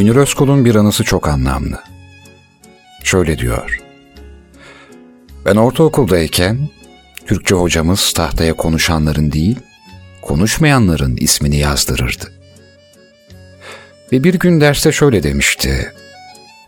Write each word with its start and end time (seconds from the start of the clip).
Münir 0.00 0.16
Özkul'un 0.16 0.64
bir 0.64 0.74
anısı 0.74 1.04
çok 1.04 1.28
anlamlı. 1.28 1.82
Şöyle 3.04 3.38
diyor. 3.38 3.80
Ben 5.44 5.56
ortaokuldayken 5.56 6.68
Türkçe 7.26 7.54
hocamız 7.54 8.12
tahtaya 8.12 8.54
konuşanların 8.54 9.32
değil, 9.32 9.58
konuşmayanların 10.22 11.16
ismini 11.16 11.56
yazdırırdı. 11.56 12.32
Ve 14.12 14.24
bir 14.24 14.34
gün 14.34 14.60
derste 14.60 14.92
şöyle 14.92 15.22
demişti. 15.22 15.92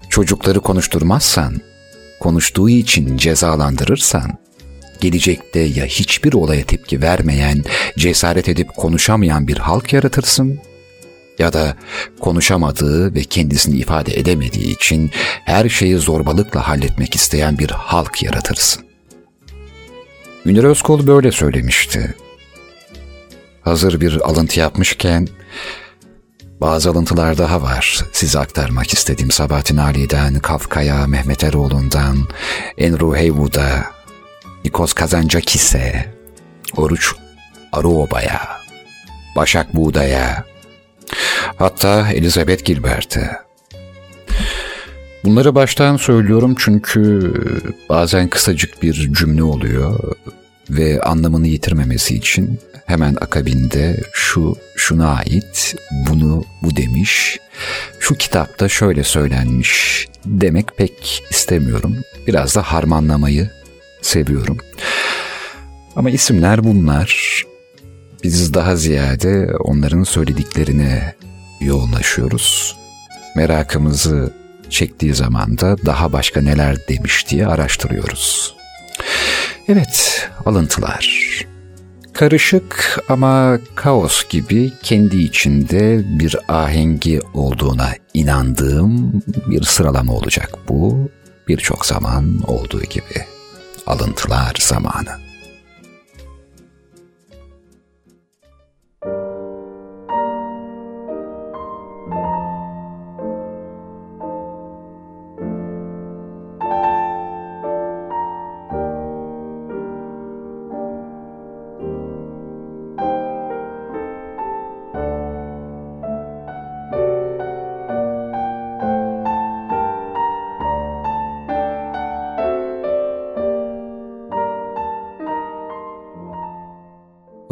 Çocukları 0.09 0.61
konuşturmazsan, 0.61 1.61
konuştuğu 2.21 2.69
için 2.69 3.17
cezalandırırsan, 3.17 4.39
gelecekte 5.01 5.61
ya 5.61 5.85
hiçbir 5.85 6.33
olaya 6.33 6.65
tepki 6.65 7.03
vermeyen, 7.03 7.65
cesaret 7.99 8.49
edip 8.49 8.75
konuşamayan 8.77 9.49
bir 9.49 9.57
halk 9.57 9.93
yaratırsın 9.93 10.61
ya 11.39 11.53
da 11.53 11.77
konuşamadığı 12.21 13.15
ve 13.15 13.25
kendisini 13.25 13.77
ifade 13.77 14.19
edemediği 14.19 14.75
için 14.75 15.11
her 15.45 15.69
şeyi 15.69 15.97
zorbalıkla 15.97 16.69
halletmek 16.69 17.15
isteyen 17.15 17.59
bir 17.59 17.71
halk 17.71 18.23
yaratırsın. 18.23 18.85
Münir 20.45 20.65
Özkol 20.65 21.07
böyle 21.07 21.33
söylemişti. 21.33 22.15
Hazır 23.63 24.01
bir 24.01 24.29
alıntı 24.29 24.61
yapmışken 24.61 25.29
bazı 26.61 26.91
alıntılar 26.91 27.39
daha 27.39 27.63
var. 27.63 28.05
Size 28.13 28.39
aktarmak 28.39 28.93
istediğim 28.93 29.31
Sabahattin 29.31 29.77
Ali'den, 29.77 30.35
Kafka'ya, 30.35 31.07
Mehmet 31.07 31.45
Eroğlu'ndan, 31.45 32.17
Enru 32.79 33.17
Heywood'a, 33.17 33.85
Nikos 34.65 34.93
Kazancakis'e, 34.93 36.15
Oruç 36.77 37.15
Aruoba'ya, 37.73 38.41
Başak 39.37 39.75
Buğda'ya, 39.75 40.45
hatta 41.57 42.13
Elizabeth 42.13 42.65
Gilbert'e. 42.65 43.31
Bunları 45.25 45.55
baştan 45.55 45.97
söylüyorum 45.97 46.55
çünkü 46.59 47.33
bazen 47.89 48.29
kısacık 48.29 48.83
bir 48.83 49.13
cümle 49.13 49.43
oluyor 49.43 50.15
ve 50.71 51.01
anlamını 51.01 51.47
yitirmemesi 51.47 52.15
için 52.15 52.61
hemen 52.87 53.17
akabinde 53.21 54.01
şu 54.13 54.57
şuna 54.77 55.15
ait, 55.15 55.75
bunu 55.91 56.45
bu 56.63 56.77
demiş, 56.77 57.39
şu 58.01 58.15
kitapta 58.15 58.69
şöyle 58.69 59.05
söylenmiş 59.05 60.07
demek 60.27 60.77
pek 60.77 61.25
istemiyorum. 61.31 61.97
Biraz 62.27 62.57
da 62.57 62.63
harmanlamayı 62.63 63.51
seviyorum. 64.03 64.59
Ama 65.97 66.11
isimler 66.11 66.65
bunlar. 66.65 67.43
Biz 68.23 68.55
daha 68.55 68.77
ziyade 68.77 69.57
onların 69.57 70.03
söylediklerine 70.03 71.15
yoğunlaşıyoruz. 71.61 72.77
Merakımızı 73.37 74.33
çektiği 74.71 75.15
zaman 75.15 75.59
da 75.59 75.77
daha 75.87 76.13
başka 76.13 76.41
neler 76.41 76.89
demiş 76.89 77.27
diye 77.31 77.47
araştırıyoruz. 77.47 78.57
Evet, 79.69 80.29
alıntılar. 80.47 81.23
Karışık 82.13 83.01
ama 83.09 83.59
kaos 83.75 84.29
gibi 84.29 84.73
kendi 84.83 85.23
içinde 85.23 86.03
bir 86.19 86.37
ahengi 86.49 87.21
olduğuna 87.35 87.91
inandığım 88.15 89.23
bir 89.47 89.63
sıralama 89.63 90.13
olacak 90.13 90.59
bu. 90.69 91.11
Birçok 91.49 91.87
zaman 91.87 92.41
olduğu 92.47 92.83
gibi. 92.83 93.27
Alıntılar 93.87 94.57
zamanı. 94.61 95.22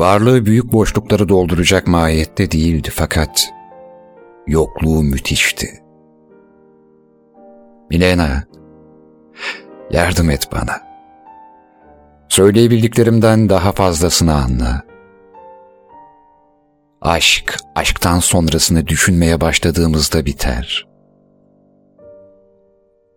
Varlığı 0.00 0.46
büyük 0.46 0.72
boşlukları 0.72 1.28
dolduracak 1.28 1.86
mahiyette 1.86 2.50
değildi 2.50 2.88
fakat 2.92 3.52
yokluğu 4.46 5.02
müthişti. 5.02 5.68
Milena, 7.90 8.44
yardım 9.90 10.30
et 10.30 10.48
bana. 10.52 10.80
Söyleyebildiklerimden 12.28 13.48
daha 13.48 13.72
fazlasını 13.72 14.34
anla. 14.34 14.82
Aşk, 17.00 17.56
aşktan 17.74 18.18
sonrasını 18.18 18.86
düşünmeye 18.86 19.40
başladığımızda 19.40 20.26
biter. 20.26 20.88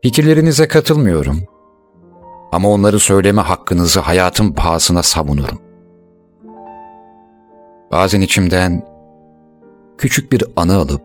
Fikirlerinize 0.01 0.67
katılmıyorum. 0.67 1.43
Ama 2.51 2.69
onları 2.69 2.99
söyleme 2.99 3.41
hakkınızı 3.41 3.99
hayatın 3.99 4.51
pahasına 4.51 5.03
savunurum. 5.03 5.62
Bazen 7.93 8.21
içimden 8.21 8.85
küçük 9.97 10.31
bir 10.31 10.43
anı 10.55 10.75
alıp 10.75 11.01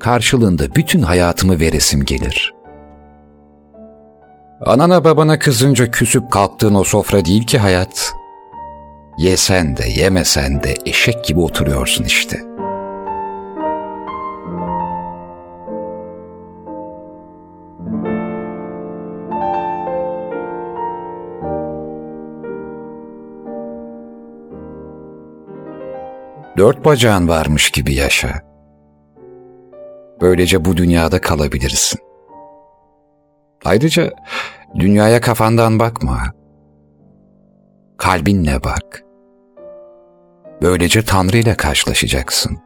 karşılığında 0.00 0.74
bütün 0.74 1.02
hayatımı 1.02 1.60
veresim 1.60 2.04
gelir. 2.04 2.54
Anana 4.66 5.04
babana 5.04 5.38
kızınca 5.38 5.90
küsüp 5.90 6.30
kalktığın 6.30 6.74
o 6.74 6.84
sofra 6.84 7.24
değil 7.24 7.46
ki 7.46 7.58
hayat. 7.58 8.12
Yesen 9.18 9.76
de 9.76 9.84
yemesen 9.96 10.62
de 10.62 10.74
eşek 10.86 11.24
gibi 11.24 11.40
oturuyorsun 11.40 12.04
işte. 12.04 12.49
Dört 26.60 26.84
bacağın 26.84 27.28
varmış 27.28 27.70
gibi 27.70 27.94
yaşa. 27.94 28.42
Böylece 30.20 30.64
bu 30.64 30.76
dünyada 30.76 31.20
kalabilirsin. 31.20 32.00
Ayrıca 33.64 34.10
dünyaya 34.78 35.20
kafandan 35.20 35.78
bakma. 35.78 36.18
Kalbinle 37.98 38.64
bak. 38.64 39.04
Böylece 40.62 41.02
Tanrı 41.02 41.36
ile 41.36 41.54
karşılaşacaksın. 41.54 42.58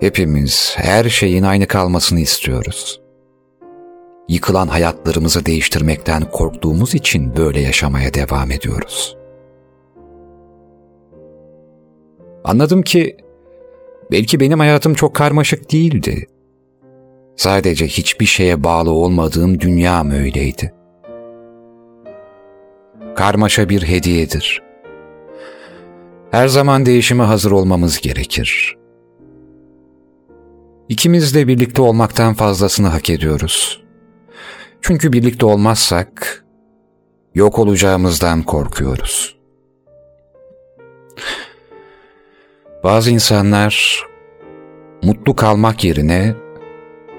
Hepimiz 0.00 0.74
her 0.76 1.04
şeyin 1.04 1.42
aynı 1.42 1.66
kalmasını 1.66 2.20
istiyoruz. 2.20 3.00
Yıkılan 4.28 4.68
hayatlarımızı 4.68 5.46
değiştirmekten 5.46 6.30
korktuğumuz 6.30 6.94
için 6.94 7.36
böyle 7.36 7.60
yaşamaya 7.60 8.14
devam 8.14 8.50
ediyoruz.'' 8.50 9.19
Anladım 12.44 12.82
ki 12.82 13.16
belki 14.10 14.40
benim 14.40 14.58
hayatım 14.58 14.94
çok 14.94 15.14
karmaşık 15.14 15.72
değildi. 15.72 16.26
Sadece 17.36 17.86
hiçbir 17.86 18.26
şeye 18.26 18.64
bağlı 18.64 18.90
olmadığım 18.90 19.60
dünyam 19.60 20.10
öyleydi. 20.10 20.74
Karmaşa 23.16 23.68
bir 23.68 23.82
hediyedir. 23.82 24.62
Her 26.30 26.48
zaman 26.48 26.86
değişime 26.86 27.24
hazır 27.24 27.50
olmamız 27.50 28.00
gerekir. 28.00 28.76
İkimiz 30.88 31.34
de 31.34 31.48
birlikte 31.48 31.82
olmaktan 31.82 32.34
fazlasını 32.34 32.88
hak 32.88 33.10
ediyoruz. 33.10 33.82
Çünkü 34.80 35.12
birlikte 35.12 35.46
olmazsak 35.46 36.44
yok 37.34 37.58
olacağımızdan 37.58 38.42
korkuyoruz.'' 38.42 39.39
Bazı 42.84 43.10
insanlar 43.10 44.06
mutlu 45.02 45.36
kalmak 45.36 45.84
yerine 45.84 46.34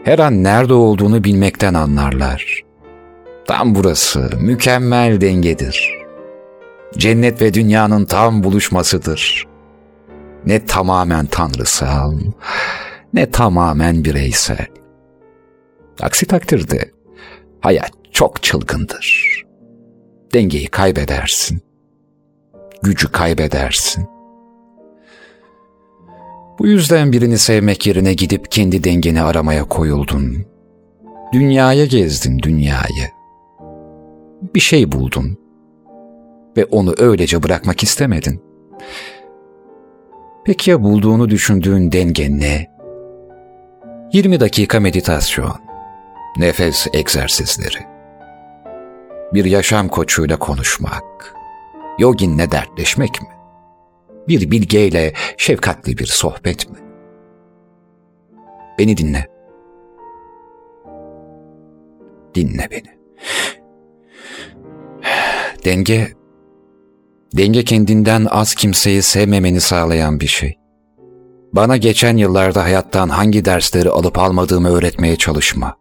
her 0.03 0.19
an 0.19 0.43
nerede 0.43 0.73
olduğunu 0.73 1.23
bilmekten 1.23 1.73
anlarlar. 1.73 2.61
Tam 3.47 3.75
burası 3.75 4.29
mükemmel 4.39 5.21
dengedir. 5.21 5.93
Cennet 6.97 7.41
ve 7.41 7.53
dünyanın 7.53 8.05
tam 8.05 8.43
buluşmasıdır. 8.43 9.47
Ne 10.45 10.65
tamamen 10.65 11.25
tanrısal, 11.25 12.15
ne 13.13 13.31
tamamen 13.31 14.05
bireysel. 14.05 14.67
Aksi 16.01 16.25
takdirde 16.25 16.91
hayat 17.59 17.91
çok 18.11 18.43
çılgındır. 18.43 19.41
Dengeyi 20.33 20.67
kaybedersin. 20.67 21.61
Gücü 22.83 23.11
kaybedersin 23.11 24.20
Bu 26.61 26.67
yüzden 26.67 27.11
birini 27.11 27.37
sevmek 27.37 27.87
yerine 27.87 28.13
gidip 28.13 28.51
kendi 28.51 28.83
dengeni 28.83 29.21
aramaya 29.21 29.63
koyuldun. 29.63 30.45
Dünyaya 31.33 31.85
gezdin 31.85 32.39
dünyayı. 32.39 33.09
Bir 34.55 34.59
şey 34.59 34.91
buldun 34.91 35.37
ve 36.57 36.65
onu 36.65 36.93
öylece 36.97 37.43
bırakmak 37.43 37.83
istemedin. 37.83 38.41
Peki 40.45 40.71
ya 40.71 40.83
bulduğunu 40.83 41.29
düşündüğün 41.29 41.91
denge 41.91 42.29
ne? 42.31 42.67
20 44.13 44.39
dakika 44.39 44.79
meditasyon, 44.79 45.55
nefes 46.37 46.87
egzersizleri, 46.93 47.85
bir 49.33 49.45
yaşam 49.45 49.87
koçuyla 49.87 50.39
konuşmak, 50.39 51.35
yoginle 51.99 52.51
dertleşmek 52.51 53.21
mi? 53.21 53.40
Bir 54.27 54.51
bilgeyle 54.51 55.13
şefkatli 55.37 55.97
bir 55.97 56.05
sohbet 56.05 56.69
mi? 56.69 56.77
Beni 58.79 58.97
dinle. 58.97 59.27
Dinle 62.35 62.67
beni. 62.71 63.01
Denge, 65.65 66.11
denge 67.37 67.63
kendinden 67.63 68.27
az 68.29 68.55
kimseyi 68.55 69.01
sevmemeni 69.01 69.61
sağlayan 69.61 70.19
bir 70.19 70.27
şey. 70.27 70.57
Bana 71.53 71.77
geçen 71.77 72.17
yıllarda 72.17 72.63
hayattan 72.63 73.09
hangi 73.09 73.45
dersleri 73.45 73.89
alıp 73.89 74.19
almadığımı 74.19 74.69
öğretmeye 74.69 75.15
çalışma. 75.15 75.75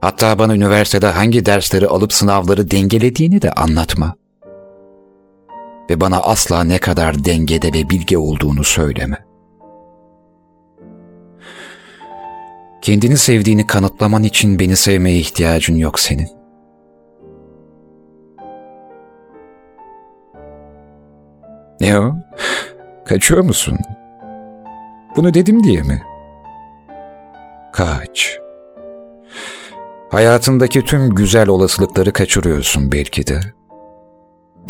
Hatta 0.00 0.38
bana 0.38 0.54
üniversitede 0.54 1.06
hangi 1.06 1.46
dersleri 1.46 1.86
alıp 1.86 2.12
sınavları 2.12 2.70
dengelediğini 2.70 3.42
de 3.42 3.52
anlatma. 3.52 4.17
Ve 5.90 6.00
bana 6.00 6.20
asla 6.20 6.64
ne 6.64 6.78
kadar 6.78 7.24
dengede 7.24 7.68
ve 7.68 7.90
bilge 7.90 8.18
olduğunu 8.18 8.64
söyleme. 8.64 9.28
Kendini 12.82 13.16
sevdiğini 13.16 13.66
kanıtlaman 13.66 14.22
için 14.22 14.58
beni 14.58 14.76
sevmeye 14.76 15.18
ihtiyacın 15.18 15.76
yok 15.76 16.00
senin. 16.00 16.28
Ne 21.80 21.98
o? 21.98 22.14
Kaçıyor 23.04 23.42
musun? 23.42 23.78
Bunu 25.16 25.34
dedim 25.34 25.64
diye 25.64 25.82
mi? 25.82 26.02
Kaç. 27.72 28.38
Hayatındaki 30.10 30.84
tüm 30.84 31.14
güzel 31.14 31.48
olasılıkları 31.48 32.12
kaçırıyorsun 32.12 32.92
belki 32.92 33.26
de. 33.26 33.40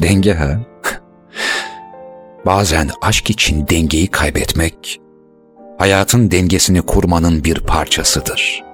Denge 0.02 0.34
ha? 0.34 0.60
Bazen 2.48 2.90
aşk 3.02 3.30
için 3.30 3.68
dengeyi 3.68 4.06
kaybetmek, 4.06 5.00
hayatın 5.78 6.30
dengesini 6.30 6.82
kurmanın 6.82 7.44
bir 7.44 7.60
parçasıdır. 7.60 8.64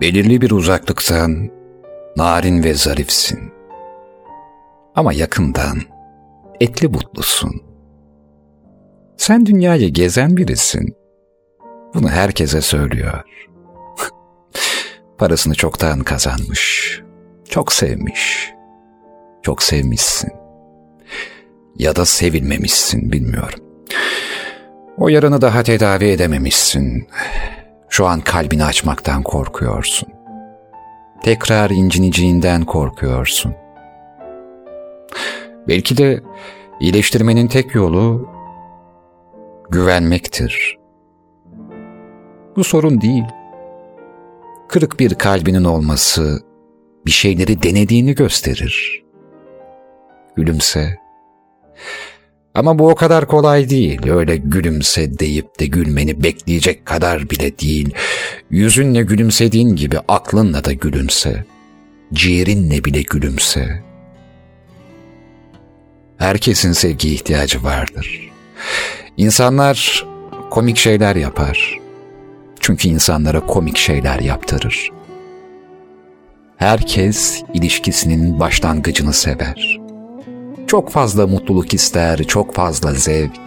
Belirli 0.00 0.40
bir 0.40 0.50
uzaklıktan 0.50 1.50
narin 2.16 2.64
ve 2.64 2.74
zarifsin. 2.74 3.52
Ama 4.94 5.12
yakından 5.12 5.78
etli 6.60 6.94
butlusun. 6.94 7.62
Sen 9.16 9.46
dünyayı 9.46 9.88
gezen 9.88 10.36
birisin. 10.36 10.96
Bunu 11.94 12.08
herkese 12.08 12.60
söylüyor. 12.60 13.22
Parasını 15.18 15.54
çoktan 15.54 16.00
kazanmış. 16.00 17.00
Çok 17.48 17.72
sevmiş. 17.72 18.52
Çok 19.42 19.62
sevmişsin. 19.62 20.41
Ya 21.78 21.96
da 21.96 22.04
sevilmemişsin 22.04 23.12
bilmiyorum. 23.12 23.60
O 24.98 25.08
yaranı 25.08 25.40
daha 25.40 25.62
tedavi 25.62 26.04
edememişsin. 26.04 27.08
Şu 27.88 28.06
an 28.06 28.20
kalbini 28.20 28.64
açmaktan 28.64 29.22
korkuyorsun. 29.22 30.08
Tekrar 31.22 31.70
incineceğinden 31.70 32.64
korkuyorsun. 32.64 33.54
Belki 35.68 35.96
de 35.96 36.20
iyileştirmenin 36.80 37.46
tek 37.46 37.74
yolu 37.74 38.28
güvenmektir. 39.70 40.78
Bu 42.56 42.64
sorun 42.64 43.00
değil. 43.00 43.24
Kırık 44.68 45.00
bir 45.00 45.14
kalbinin 45.14 45.64
olması 45.64 46.40
bir 47.06 47.10
şeyleri 47.10 47.62
denediğini 47.62 48.14
gösterir. 48.14 49.04
Gülümse. 50.36 51.01
Ama 52.54 52.78
bu 52.78 52.88
o 52.90 52.94
kadar 52.94 53.26
kolay 53.26 53.70
değil. 53.70 54.08
Öyle 54.08 54.36
gülümse 54.36 55.18
deyip 55.18 55.60
de 55.60 55.66
gülmeni 55.66 56.22
bekleyecek 56.22 56.86
kadar 56.86 57.30
bile 57.30 57.58
değil. 57.58 57.94
Yüzünle 58.50 59.02
gülümsediğin 59.02 59.76
gibi 59.76 59.98
aklınla 60.08 60.64
da 60.64 60.72
gülümse. 60.72 61.44
Ciğerinle 62.12 62.84
bile 62.84 63.02
gülümse. 63.02 63.82
Herkesin 66.18 66.72
sevgi 66.72 67.14
ihtiyacı 67.14 67.64
vardır. 67.64 68.30
İnsanlar 69.16 70.06
komik 70.50 70.76
şeyler 70.76 71.16
yapar. 71.16 71.78
Çünkü 72.60 72.88
insanlara 72.88 73.46
komik 73.46 73.76
şeyler 73.76 74.20
yaptırır. 74.20 74.90
Herkes 76.56 77.42
ilişkisinin 77.54 78.40
başlangıcını 78.40 79.12
sever. 79.12 79.81
Çok 80.72 80.90
fazla 80.90 81.26
mutluluk 81.26 81.74
ister, 81.74 82.24
çok 82.24 82.54
fazla 82.54 82.94
zevk. 82.94 83.40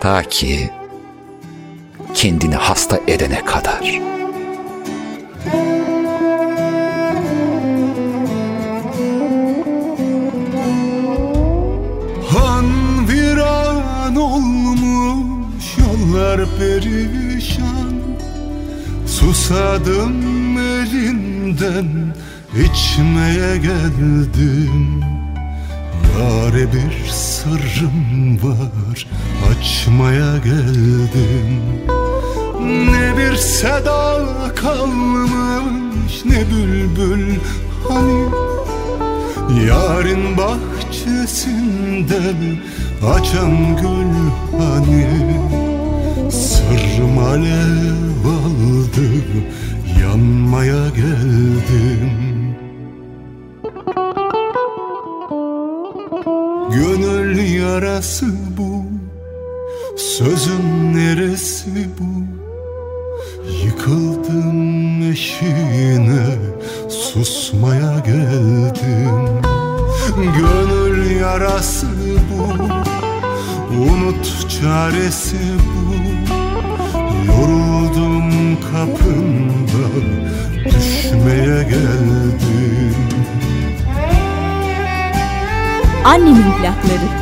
Ta 0.00 0.22
ki 0.22 0.70
kendini 2.14 2.54
hasta 2.54 3.00
edene 3.06 3.44
kadar.'' 3.44 4.00
Yollar 15.78 16.40
perişan 16.58 17.92
Susadım 19.06 20.58
elinden 20.58 22.14
içmeye 22.64 23.56
geldim 23.56 25.17
Yare 26.18 26.72
bir 26.72 27.08
sırrım 27.10 28.38
var 28.42 29.06
açmaya 29.50 30.36
geldim. 30.38 31.60
Ne 32.92 33.18
bir 33.18 33.36
seda 33.36 34.24
kalmış 34.54 36.24
ne 36.24 36.44
bülbül 36.50 37.36
hani. 37.88 38.24
Yarın 39.66 40.36
bahçesinde 40.36 42.20
açan 43.14 43.76
gül 43.76 44.14
hani. 44.60 45.06
Sırrım 46.30 47.18
alev 47.18 48.24
aldı 48.26 49.08
yanmaya 50.02 50.88
geldim 50.88 52.27
yarası 57.58 58.26
bu? 58.58 58.84
Sözün 59.96 60.94
neresi 60.94 61.88
bu? 61.98 62.22
Yıkıldım 63.64 65.02
eşiğine 65.12 66.26
Susmaya 66.88 67.98
geldim 67.98 69.42
Gönül 70.16 71.20
yarası 71.20 71.86
bu? 72.30 72.64
Unut 73.82 74.50
çaresi 74.60 75.36
bu? 75.58 75.94
Yoruldum 77.26 78.56
kapında 78.72 79.88
Düşmeye 80.64 81.62
geldim 81.62 82.94
Annemin 86.04 86.42
plakları 86.42 87.17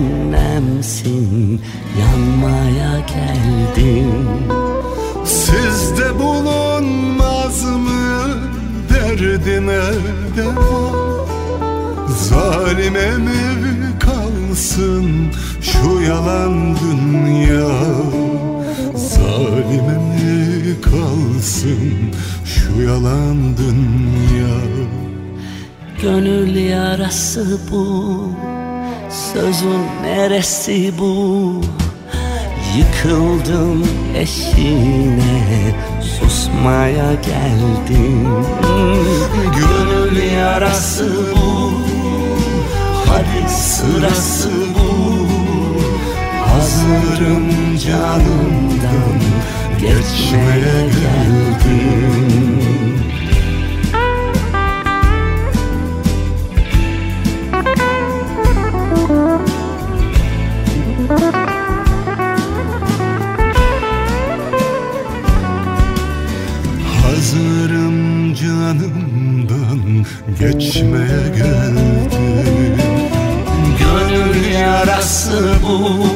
one 0.00 0.29
neresi 30.20 30.92
bu. 30.98 31.54
Yıkıldım 32.76 33.88
eşine 34.16 35.74
Susmaya 36.02 37.12
geldim. 37.12 38.28
Gönül 39.56 40.22
yarası 40.32 41.12
bu 41.34 41.72
Hadi 43.06 43.50
sırası 43.50 44.50
bu. 44.74 45.26
Hazırım 46.50 47.78
canımdan 47.86 49.20
Geçmeye 49.80 50.86
geldim 50.86 52.30
geçmeye 70.80 71.28
geldim. 71.36 72.78
Gönül 73.78 74.52
yarası 74.52 75.54
bu 75.62 76.09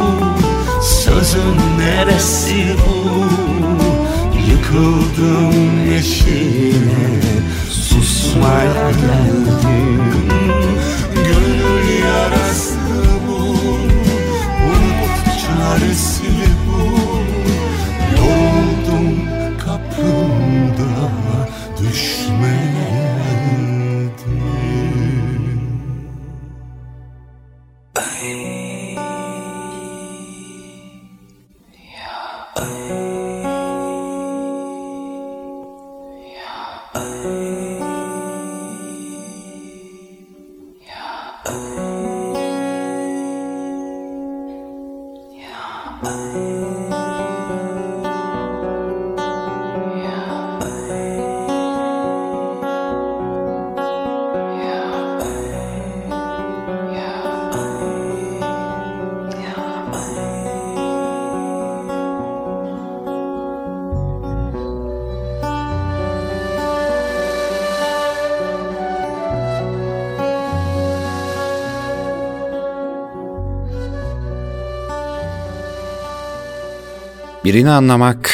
Birini 77.55 77.71
anlamak, 77.71 78.31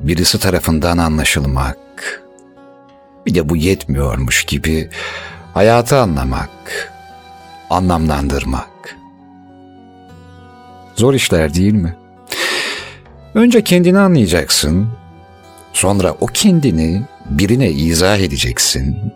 birisi 0.00 0.38
tarafından 0.38 0.98
anlaşılmak. 0.98 1.78
Bir 3.26 3.34
de 3.34 3.48
bu 3.48 3.56
yetmiyormuş 3.56 4.44
gibi 4.44 4.90
hayatı 5.54 5.98
anlamak, 5.98 6.50
anlamlandırmak. 7.70 8.96
Zor 10.94 11.14
işler 11.14 11.54
değil 11.54 11.72
mi? 11.72 11.96
Önce 13.34 13.64
kendini 13.64 13.98
anlayacaksın, 13.98 14.88
sonra 15.72 16.14
o 16.20 16.26
kendini 16.26 17.02
birine 17.30 17.70
izah 17.70 18.18
edeceksin. 18.18 19.12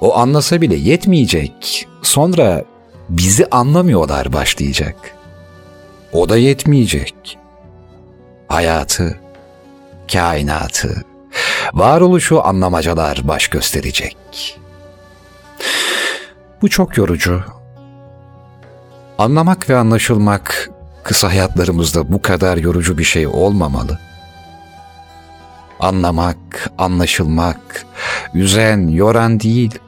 O 0.00 0.16
anlasa 0.18 0.60
bile 0.60 0.76
yetmeyecek. 0.76 1.88
Sonra 2.02 2.64
bizi 3.08 3.46
anlamıyorlar 3.46 4.32
başlayacak. 4.32 4.96
O 6.12 6.28
da 6.28 6.36
yetmeyecek 6.36 7.38
hayatı, 8.48 9.18
kainatı, 10.12 11.04
varoluşu 11.72 12.46
anlamacalar 12.46 13.20
baş 13.28 13.48
gösterecek. 13.48 14.16
Bu 16.62 16.68
çok 16.68 16.96
yorucu. 16.96 17.42
Anlamak 19.18 19.70
ve 19.70 19.76
anlaşılmak 19.76 20.70
kısa 21.02 21.28
hayatlarımızda 21.28 22.12
bu 22.12 22.22
kadar 22.22 22.56
yorucu 22.56 22.98
bir 22.98 23.04
şey 23.04 23.26
olmamalı. 23.26 23.98
Anlamak, 25.80 26.70
anlaşılmak, 26.78 27.86
üzen, 28.34 28.88
yoran 28.88 29.40
değil, 29.40 29.78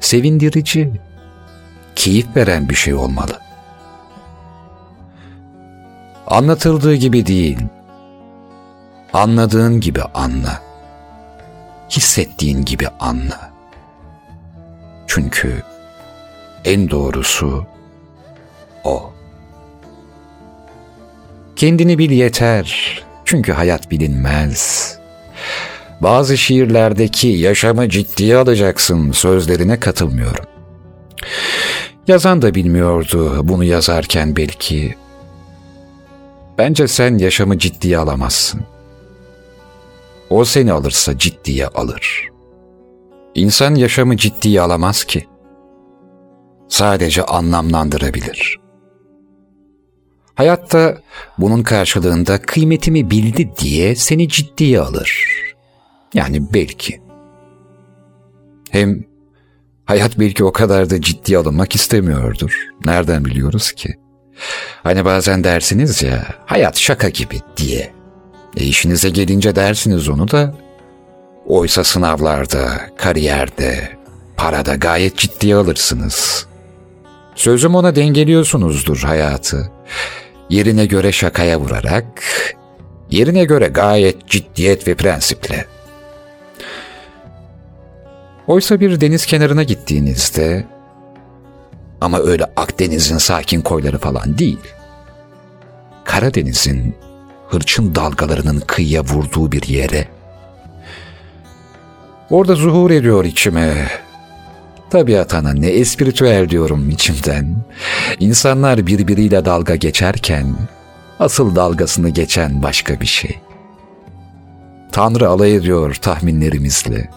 sevindirici, 0.00 1.00
keyif 1.96 2.36
veren 2.36 2.68
bir 2.68 2.74
şey 2.74 2.94
olmalı. 2.94 3.45
Anlatıldığı 6.26 6.94
gibi 6.94 7.26
değil. 7.26 7.58
Anladığın 9.12 9.80
gibi 9.80 10.02
anla. 10.02 10.62
Hissettiğin 11.90 12.64
gibi 12.64 12.88
anla. 13.00 13.50
Çünkü 15.06 15.62
en 16.64 16.90
doğrusu 16.90 17.66
o. 18.84 19.12
Kendini 21.56 21.98
bil 21.98 22.10
yeter. 22.10 23.02
Çünkü 23.24 23.52
hayat 23.52 23.90
bilinmez. 23.90 24.92
Bazı 26.00 26.38
şiirlerdeki 26.38 27.28
yaşamı 27.28 27.88
ciddiye 27.88 28.36
alacaksın 28.36 29.12
sözlerine 29.12 29.80
katılmıyorum. 29.80 30.44
Yazan 32.08 32.42
da 32.42 32.54
bilmiyordu 32.54 33.48
bunu 33.48 33.64
yazarken 33.64 34.36
belki 34.36 34.94
Bence 36.58 36.88
sen 36.88 37.18
yaşamı 37.18 37.58
ciddiye 37.58 37.98
alamazsın. 37.98 38.60
O 40.30 40.44
seni 40.44 40.72
alırsa 40.72 41.18
ciddiye 41.18 41.66
alır. 41.66 42.28
İnsan 43.34 43.74
yaşamı 43.74 44.16
ciddiye 44.16 44.60
alamaz 44.60 45.04
ki. 45.04 45.26
Sadece 46.68 47.24
anlamlandırabilir. 47.24 48.60
Hayatta 50.34 51.02
bunun 51.38 51.62
karşılığında 51.62 52.42
kıymetimi 52.42 53.10
bildi 53.10 53.52
diye 53.58 53.96
seni 53.96 54.28
ciddiye 54.28 54.80
alır. 54.80 55.28
Yani 56.14 56.54
belki. 56.54 57.00
Hem 58.70 59.04
hayat 59.84 60.18
belki 60.18 60.44
o 60.44 60.52
kadar 60.52 60.90
da 60.90 61.00
ciddiye 61.00 61.38
alınmak 61.38 61.74
istemiyordur. 61.74 62.58
Nereden 62.84 63.24
biliyoruz 63.24 63.72
ki? 63.72 63.94
Hani 64.82 65.04
bazen 65.04 65.44
dersiniz 65.44 66.02
ya 66.02 66.26
hayat 66.46 66.78
şaka 66.78 67.08
gibi 67.08 67.40
diye. 67.56 67.92
E 68.56 68.64
işinize 68.64 69.10
gelince 69.10 69.56
dersiniz 69.56 70.08
onu 70.08 70.30
da. 70.30 70.54
Oysa 71.46 71.84
sınavlarda, 71.84 72.80
kariyerde, 72.96 73.88
parada 74.36 74.74
gayet 74.74 75.16
ciddiye 75.16 75.56
alırsınız. 75.56 76.46
Sözüm 77.34 77.74
ona 77.74 77.96
dengeliyorsunuzdur 77.96 79.02
hayatı. 79.02 79.70
Yerine 80.50 80.86
göre 80.86 81.12
şakaya 81.12 81.60
vurarak, 81.60 82.22
yerine 83.10 83.44
göre 83.44 83.66
gayet 83.66 84.28
ciddiyet 84.28 84.88
ve 84.88 84.94
prensiple. 84.94 85.66
Oysa 88.46 88.80
bir 88.80 89.00
deniz 89.00 89.26
kenarına 89.26 89.62
gittiğinizde 89.62 90.66
ama 92.00 92.18
öyle 92.18 92.44
Akdeniz'in 92.56 93.18
sakin 93.18 93.60
koyları 93.60 93.98
falan 93.98 94.38
değil. 94.38 94.58
Karadeniz'in 96.04 96.94
hırçın 97.48 97.94
dalgalarının 97.94 98.60
kıyıya 98.60 99.02
vurduğu 99.04 99.52
bir 99.52 99.62
yere. 99.62 100.08
Orada 102.30 102.54
zuhur 102.54 102.90
ediyor 102.90 103.24
içime. 103.24 103.88
Tabiat 104.90 105.34
ana 105.34 105.52
ne 105.52 105.68
espiritüel 105.68 106.48
diyorum 106.48 106.90
içimden. 106.90 107.56
İnsanlar 108.20 108.86
birbiriyle 108.86 109.44
dalga 109.44 109.76
geçerken 109.76 110.56
asıl 111.18 111.56
dalgasını 111.56 112.08
geçen 112.08 112.62
başka 112.62 113.00
bir 113.00 113.06
şey. 113.06 113.38
Tanrı 114.92 115.28
alay 115.28 115.56
ediyor 115.56 115.94
tahminlerimizle, 115.94 117.10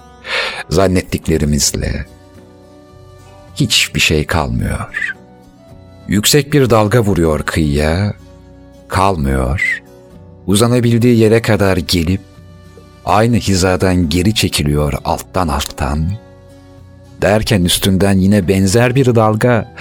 zannettiklerimizle. 0.69 2.05
Hiçbir 3.60 4.00
şey 4.00 4.25
kalmıyor. 4.25 5.16
Yüksek 6.08 6.54
bir 6.54 6.70
dalga 6.70 7.00
vuruyor 7.00 7.44
kıyıya, 7.44 8.13
kalmıyor. 8.88 9.84
Uzanabildiği 10.48 11.18
yere 11.18 11.42
kadar 11.42 11.78
gelip 11.78 12.22
aynı 13.06 13.36
hizadan 13.36 14.10
geri 14.10 14.36
çekiliyor 14.36 14.94
alttan 15.06 15.48
alttan. 15.48 16.12
Derken 17.22 17.63
üstünden 17.63 18.18
yine 18.18 18.48
benzer 18.48 18.96
bir 18.96 19.16
dalga, 19.16 19.75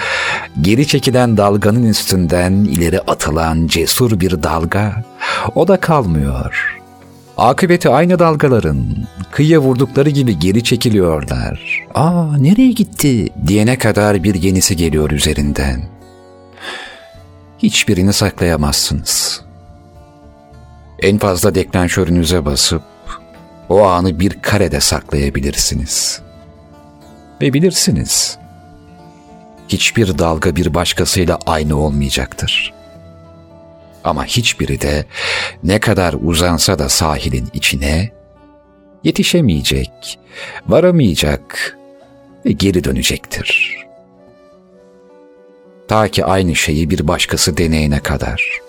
geri 0.61 0.87
çekilen 0.87 1.37
dalganın 1.37 1.83
üstünden 1.83 2.53
ileri 2.53 3.01
atılan 3.01 3.67
cesur 3.67 4.21
bir 4.21 4.43
dalga, 4.43 5.05
o 5.55 5.69
da 5.69 5.81
kalmıyor.'' 5.81 6.78
Akıbeti 7.39 7.89
aynı 7.89 8.19
dalgaların 8.19 8.87
kıyıya 9.31 9.59
vurdukları 9.59 10.11
gibi 10.11 10.39
geri 10.39 10.65
çekiliyorlar. 10.65 11.87
Aa 11.95 12.37
nereye 12.39 12.73
gitti 12.73 13.29
diyene 13.47 13.79
kadar 13.79 14.25
bir 14.25 14.35
yenisi 14.35 14.77
geliyor 14.77 15.11
üzerinden. 15.11 15.83
Hiçbirini 17.59 18.13
saklayamazsınız. 18.13 19.45
En 20.99 21.19
fazla 21.19 21.55
deklanşörünüze 21.55 22.45
basıp 22.45 22.83
o 23.69 23.83
anı 23.83 24.21
bir 24.21 24.43
karede 24.43 24.81
saklayabilirsiniz. 24.81 26.23
Ve 27.41 27.53
bilirsiniz. 27.53 28.39
Hiçbir 29.69 30.19
dalga 30.19 30.57
bir 30.57 30.75
başkasıyla 30.75 31.39
aynı 31.47 31.77
olmayacaktır.'' 31.77 32.78
Ama 34.09 34.25
hiçbiri 34.25 34.81
de 34.81 35.05
ne 35.65 35.81
kadar 35.81 36.15
uzansa 36.23 36.79
da 36.79 36.89
sahilin 36.89 37.49
içine 37.55 38.11
yetişemeyecek, 39.05 40.19
varamayacak 40.69 41.77
ve 42.47 42.53
geri 42.53 42.85
dönecektir. 42.85 43.77
Ta 45.89 46.09
ki 46.09 46.25
aynı 46.25 46.57
şeyi 46.57 46.91
bir 46.91 47.09
başkası 47.09 47.57
deneyene 47.57 48.01
kadar. 48.01 48.61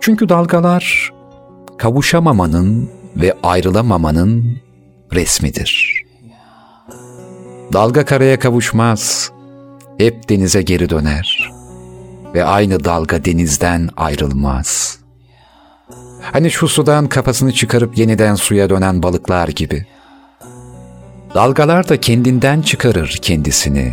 Çünkü 0.00 0.28
dalgalar 0.28 1.12
kavuşamamanın 1.78 2.90
ve 3.16 3.34
ayrılamamanın 3.42 4.58
resmidir. 5.12 6.04
Dalga 7.72 8.04
karaya 8.04 8.38
kavuşmaz, 8.38 9.32
hep 9.98 10.28
denize 10.28 10.62
geri 10.62 10.90
döner 10.90 11.57
ve 12.34 12.44
aynı 12.44 12.84
dalga 12.84 13.24
denizden 13.24 13.88
ayrılmaz. 13.96 14.98
Hani 16.32 16.50
şu 16.50 16.68
sudan 16.68 17.08
kafasını 17.08 17.52
çıkarıp 17.52 17.98
yeniden 17.98 18.34
suya 18.34 18.70
dönen 18.70 19.02
balıklar 19.02 19.48
gibi. 19.48 19.86
Dalgalar 21.34 21.88
da 21.88 22.00
kendinden 22.00 22.62
çıkarır 22.62 23.18
kendisini. 23.22 23.92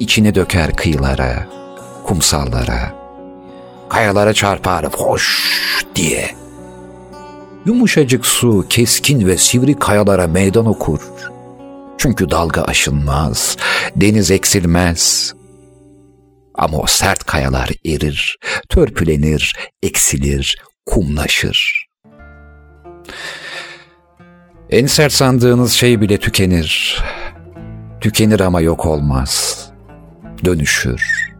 İçini 0.00 0.34
döker 0.34 0.76
kıyılara, 0.76 1.46
kumsallara, 2.04 2.94
kayalara 3.88 4.34
çarpar 4.34 4.86
hoş 4.92 5.52
diye. 5.94 6.30
Yumuşacık 7.66 8.26
su 8.26 8.66
keskin 8.68 9.26
ve 9.26 9.36
sivri 9.36 9.78
kayalara 9.78 10.26
meydan 10.26 10.66
okur. 10.66 11.00
Çünkü 11.98 12.30
dalga 12.30 12.62
aşınmaz, 12.62 13.56
deniz 13.96 14.30
eksilmez, 14.30 15.34
ama 16.58 16.78
o 16.78 16.86
sert 16.86 17.24
kayalar 17.24 17.70
erir, 17.86 18.38
törpülenir, 18.68 19.56
eksilir, 19.82 20.62
kumlaşır. 20.86 21.86
En 24.70 24.86
sert 24.86 25.12
sandığınız 25.12 25.72
şey 25.72 26.00
bile 26.00 26.18
tükenir. 26.18 27.02
Tükenir 28.00 28.40
ama 28.40 28.60
yok 28.60 28.86
olmaz. 28.86 29.64
Dönüşür. 30.44 31.32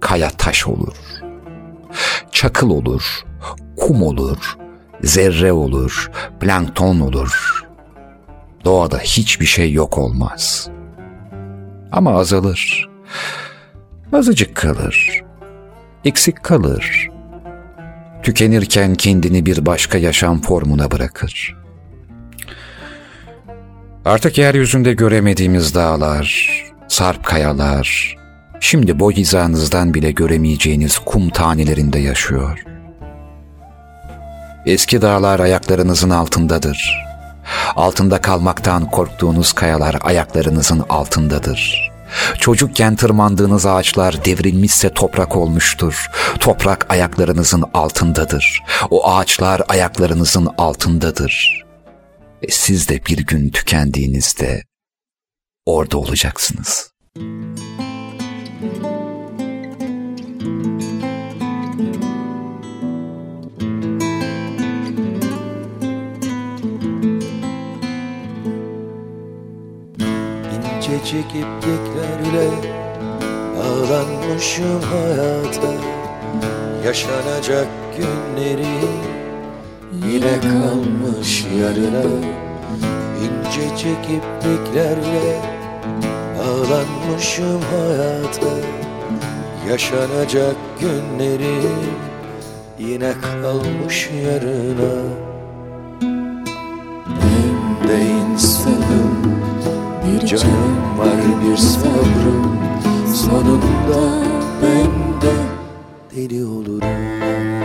Kaya 0.00 0.30
taş 0.30 0.66
olur. 0.66 0.96
Çakıl 2.32 2.70
olur. 2.70 3.02
Kum 3.76 4.02
olur. 4.02 4.56
Zerre 5.02 5.52
olur. 5.52 6.10
Plankton 6.40 7.00
olur. 7.00 7.62
Doğada 8.64 8.98
hiçbir 8.98 9.46
şey 9.46 9.72
yok 9.72 9.98
olmaz. 9.98 10.68
Ama 11.92 12.18
azalır 12.18 12.88
azıcık 14.12 14.54
kalır, 14.56 15.22
eksik 16.04 16.42
kalır. 16.42 17.08
Tükenirken 18.22 18.94
kendini 18.94 19.46
bir 19.46 19.66
başka 19.66 19.98
yaşam 19.98 20.40
formuna 20.40 20.90
bırakır. 20.90 21.56
Artık 24.04 24.38
yeryüzünde 24.38 24.92
göremediğimiz 24.92 25.74
dağlar, 25.74 26.52
sarp 26.88 27.24
kayalar, 27.24 28.16
şimdi 28.60 29.00
boy 29.00 29.14
hizanızdan 29.14 29.94
bile 29.94 30.10
göremeyeceğiniz 30.10 30.98
kum 30.98 31.30
tanelerinde 31.30 31.98
yaşıyor. 31.98 32.62
Eski 34.66 35.02
dağlar 35.02 35.40
ayaklarınızın 35.40 36.10
altındadır. 36.10 37.08
Altında 37.76 38.20
kalmaktan 38.20 38.90
korktuğunuz 38.90 39.52
kayalar 39.52 39.96
ayaklarınızın 40.02 40.84
altındadır.'' 40.88 41.97
Çocukken 42.38 42.96
tırmandığınız 42.96 43.66
ağaçlar 43.66 44.24
devrilmişse 44.24 44.94
toprak 44.94 45.36
olmuştur. 45.36 46.06
Toprak 46.40 46.86
ayaklarınızın 46.88 47.64
altındadır. 47.74 48.62
O 48.90 49.10
ağaçlar 49.10 49.62
ayaklarınızın 49.68 50.48
altındadır. 50.58 51.64
Ve 52.42 52.46
siz 52.50 52.88
de 52.88 53.06
bir 53.06 53.18
gün 53.26 53.50
tükendiğinizde 53.50 54.62
orada 55.66 55.98
olacaksınız.'' 55.98 57.57
Küçük 70.98 71.24
ipliklerle 71.24 72.48
Bağlanmışım 73.56 74.82
hayata. 74.82 75.72
Yaşanacak 76.84 77.66
günleri 77.96 78.66
Yine 79.92 80.40
kalmış 80.40 81.46
yarına. 81.60 82.02
İncecik 83.24 84.04
ipliklerle 84.04 85.42
Bağlanmışım 86.38 87.62
hayata. 87.62 88.54
Yaşanacak 89.70 90.56
günleri 90.80 91.60
Yine 92.78 93.12
kalmış 93.42 94.10
yarına. 94.24 94.94
De 97.88 98.02
insanım 98.02 99.07
bir 100.22 100.26
canım 100.26 100.98
var 100.98 101.42
bir 101.44 101.56
sabrım. 101.56 102.58
Sonunda 103.14 104.24
ben 104.62 105.22
de 105.22 105.34
deli 106.16 106.44
olurum 106.44 107.57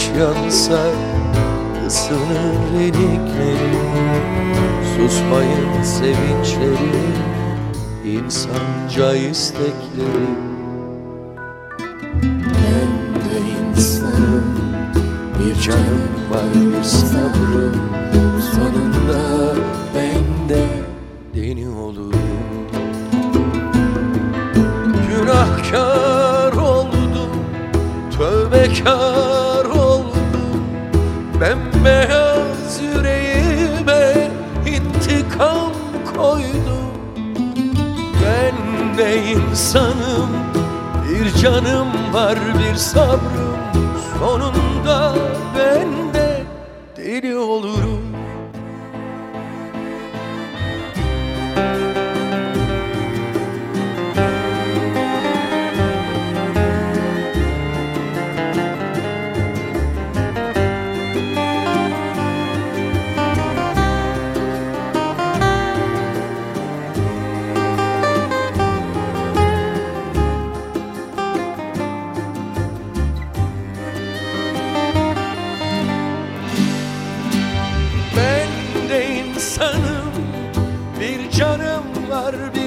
ateş 0.00 0.20
yansa 0.20 0.80
ısınır 1.86 2.80
ilikleri 2.80 3.80
Susmayın 4.96 5.82
sevinçleri 5.82 6.92
insanca 8.04 9.14
istekleri 9.14 10.49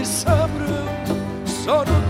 sabrım 0.05 0.87
Sonunda 1.65 2.02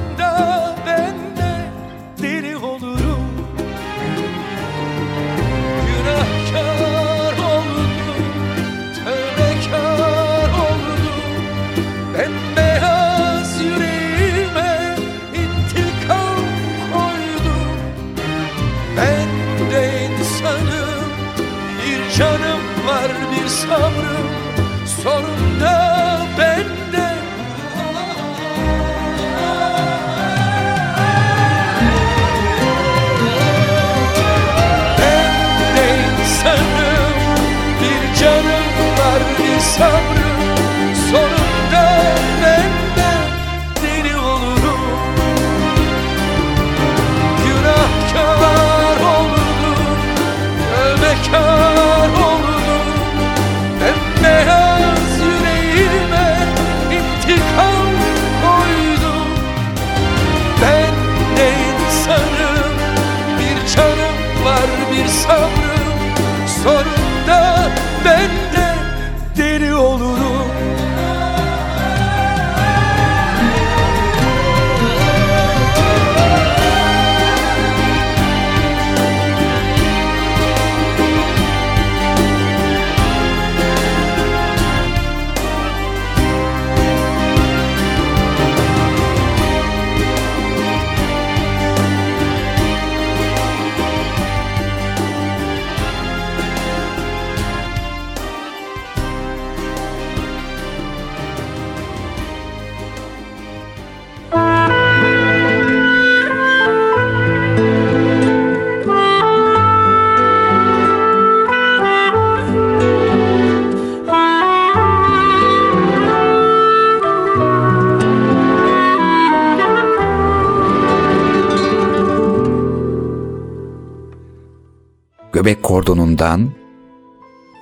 kordonundan 125.73 126.51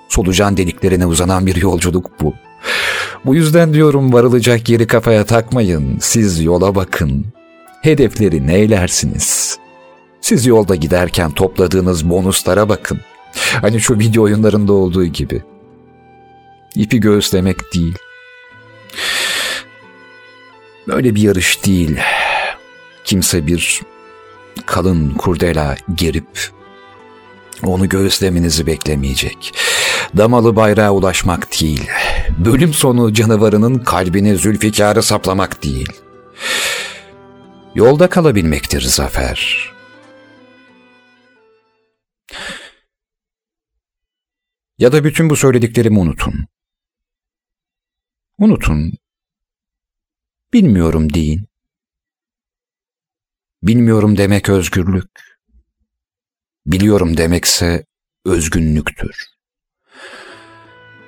solucan 0.09 0.57
deliklerine 0.57 1.05
uzanan 1.05 1.45
bir 1.45 1.55
yolculuk 1.55 2.21
bu. 2.21 2.33
Bu 3.25 3.35
yüzden 3.35 3.73
diyorum 3.73 4.13
varılacak 4.13 4.69
yeri 4.69 4.87
kafaya 4.87 5.25
takmayın. 5.25 5.97
Siz 5.99 6.43
yola 6.43 6.75
bakın. 6.75 7.25
Hedefleri 7.81 8.47
neylersiniz? 8.47 9.57
Siz 10.21 10.45
yolda 10.45 10.75
giderken 10.75 11.31
topladığınız 11.31 12.09
bonuslara 12.09 12.69
bakın. 12.69 12.99
Hani 13.61 13.81
şu 13.81 13.99
video 13.99 14.23
oyunlarında 14.23 14.73
olduğu 14.73 15.05
gibi. 15.05 15.41
İpi 16.75 16.99
göğüslemek 16.99 17.57
değil. 17.73 17.95
Böyle 20.87 21.15
bir 21.15 21.21
yarış 21.21 21.65
değil. 21.65 21.97
Kimse 23.03 23.47
bir 23.47 23.81
kalın 24.65 25.09
kurdela 25.09 25.77
gerip 25.95 26.60
onu 27.63 27.89
göğüslemenizi 27.89 28.67
beklemeyecek. 28.67 29.53
Damalı 30.17 30.55
bayrağa 30.55 30.91
ulaşmak 30.91 31.61
değil. 31.61 31.87
Bölüm 32.45 32.73
sonu 32.73 33.13
canavarının 33.13 33.79
kalbine 33.79 34.35
zülfikarı 34.35 35.03
saplamak 35.03 35.63
değil. 35.63 35.89
Yolda 37.75 38.09
kalabilmektir 38.09 38.81
zafer. 38.81 39.71
Ya 44.77 44.91
da 44.91 45.03
bütün 45.03 45.29
bu 45.29 45.35
söylediklerimi 45.35 45.99
unutun. 45.99 46.33
Unutun. 48.37 48.91
Bilmiyorum 50.53 51.13
deyin. 51.13 51.47
Bilmiyorum 53.63 54.17
demek 54.17 54.49
özgürlük. 54.49 55.30
Biliyorum 56.65 57.17
demekse 57.17 57.85
özgünlüktür. 58.25 59.27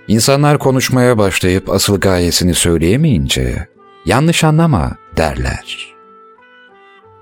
İnsanlar 0.08 0.60
konuşmaya 0.60 1.18
başlayıp 1.18 1.70
asıl 1.70 2.00
gayesini 2.00 2.54
söyleyemeyince 2.54 3.68
yanlış 4.06 4.44
anlama 4.44 4.98
derler. 5.18 5.94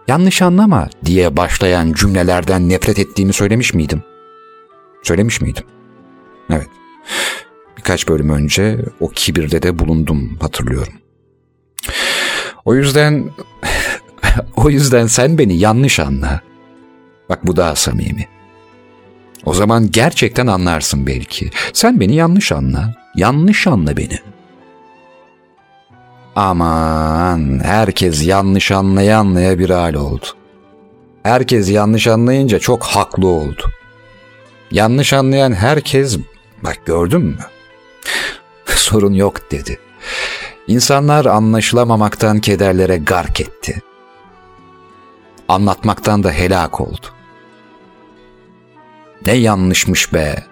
Yanlış 0.08 0.42
anlama 0.42 0.90
diye 1.06 1.38
başlayan 1.38 1.94
cümlelerden 1.94 2.70
nefret 2.70 3.00
ettiğimi 3.00 3.34
söylemiş 3.34 3.74
miydim? 3.74 4.04
Söylemiş 5.04 5.42
miydim? 5.42 5.64
Evet. 6.50 6.70
Birkaç 7.78 8.08
bölüm 8.08 8.30
önce 8.30 8.86
o 9.00 9.10
kibirde 9.10 9.64
de 9.64 9.80
bulundum 9.80 10.38
hatırlıyorum. 10.42 10.94
O 12.66 12.76
yüzden 12.76 13.30
o 14.56 14.70
yüzden 14.70 15.08
sen 15.08 15.38
beni 15.38 15.58
yanlış 15.58 16.00
anla. 16.00 16.51
Bak 17.32 17.48
bu 17.48 17.56
daha 17.56 17.76
samimi. 17.76 18.28
O 19.46 19.54
zaman 19.54 19.92
gerçekten 19.92 20.48
anlarsın 20.48 21.08
belki. 21.08 21.52
Sen 21.74 22.00
beni 22.00 22.16
yanlış 22.16 22.52
anla. 22.52 22.96
Yanlış 23.16 23.68
anla 23.68 23.98
beni. 23.98 24.20
Aman 26.36 27.60
herkes 27.64 28.28
yanlış 28.28 28.72
anlaya 28.72 29.20
anlaya 29.20 29.60
bir 29.60 29.70
hal 29.70 29.94
oldu. 29.94 30.26
Herkes 31.24 31.70
yanlış 31.70 32.08
anlayınca 32.08 32.60
çok 32.60 32.84
haklı 32.84 33.28
oldu. 33.28 33.64
Yanlış 34.72 35.14
anlayan 35.14 35.54
herkes 35.54 36.18
bak 36.64 36.80
gördün 36.86 37.22
mü? 37.22 37.46
Sorun 38.66 39.14
yok 39.14 39.52
dedi. 39.52 39.80
İnsanlar 40.68 41.26
anlaşılamamaktan 41.26 42.40
kederlere 42.40 42.98
gark 42.98 43.42
etti. 43.42 43.82
Anlatmaktan 45.48 46.24
da 46.24 46.32
helak 46.32 46.82
oldu. 46.82 47.08
Ne 49.26 49.34
yanlışmış 49.34 50.14
be. 50.14 50.44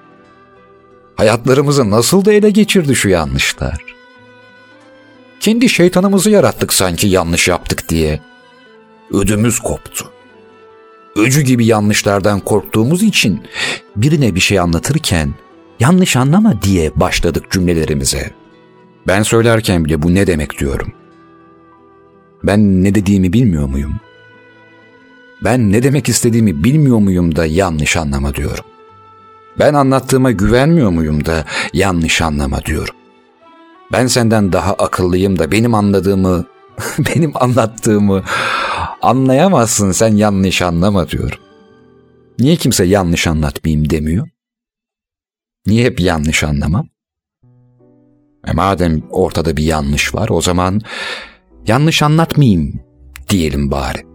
Hayatlarımızı 1.15 1.89
nasıl 1.89 2.25
da 2.25 2.33
ele 2.33 2.49
geçirdi 2.49 2.95
şu 2.95 3.09
yanlışlar. 3.09 3.85
Kendi 5.39 5.69
şeytanımızı 5.69 6.29
yarattık 6.29 6.73
sanki 6.73 7.07
yanlış 7.07 7.47
yaptık 7.47 7.89
diye. 7.89 8.19
Ödümüz 9.13 9.59
koptu. 9.59 10.11
Öcü 11.15 11.41
gibi 11.41 11.65
yanlışlardan 11.65 12.39
korktuğumuz 12.39 13.03
için 13.03 13.43
birine 13.95 14.35
bir 14.35 14.39
şey 14.39 14.59
anlatırken 14.59 15.33
yanlış 15.79 16.15
anlama 16.15 16.61
diye 16.61 16.91
başladık 16.95 17.51
cümlelerimize. 17.51 18.31
Ben 19.07 19.23
söylerken 19.23 19.85
bile 19.85 20.01
bu 20.01 20.15
ne 20.15 20.27
demek 20.27 20.59
diyorum. 20.59 20.93
Ben 22.43 22.83
ne 22.83 22.95
dediğimi 22.95 23.33
bilmiyor 23.33 23.67
muyum? 23.67 23.99
Ben 25.43 25.71
ne 25.71 25.83
demek 25.83 26.09
istediğimi 26.09 26.63
bilmiyor 26.63 26.97
muyum 26.97 27.35
da 27.35 27.45
yanlış 27.45 27.97
anlama 27.97 28.35
diyorum. 28.35 28.65
Ben 29.59 29.73
anlattığıma 29.73 30.31
güvenmiyor 30.31 30.89
muyum 30.89 31.25
da 31.25 31.45
yanlış 31.73 32.21
anlama 32.21 32.65
diyorum. 32.65 32.95
Ben 33.91 34.07
senden 34.07 34.53
daha 34.53 34.73
akıllıyım 34.73 35.39
da 35.39 35.51
benim 35.51 35.73
anladığımı, 35.75 36.45
benim 36.99 37.31
anlattığımı 37.35 38.23
anlayamazsın 39.01 39.91
sen 39.91 40.15
yanlış 40.15 40.61
anlama 40.61 41.09
diyorum. 41.09 41.39
Niye 42.39 42.55
kimse 42.55 42.85
yanlış 42.85 43.27
anlatmayayım 43.27 43.89
demiyor? 43.89 44.29
Niye 45.67 45.85
hep 45.85 45.99
yanlış 45.99 46.43
anlamam? 46.43 46.87
E 48.47 48.53
madem 48.53 49.01
ortada 49.09 49.57
bir 49.57 49.63
yanlış 49.63 50.15
var 50.15 50.29
o 50.29 50.41
zaman 50.41 50.81
yanlış 51.67 52.03
anlatmayayım 52.03 52.79
diyelim 53.29 53.71
bari. 53.71 54.08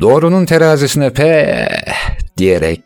Doğrunun 0.00 0.44
terazisine 0.46 1.10
pe 1.10 1.68
diyerek 2.36 2.82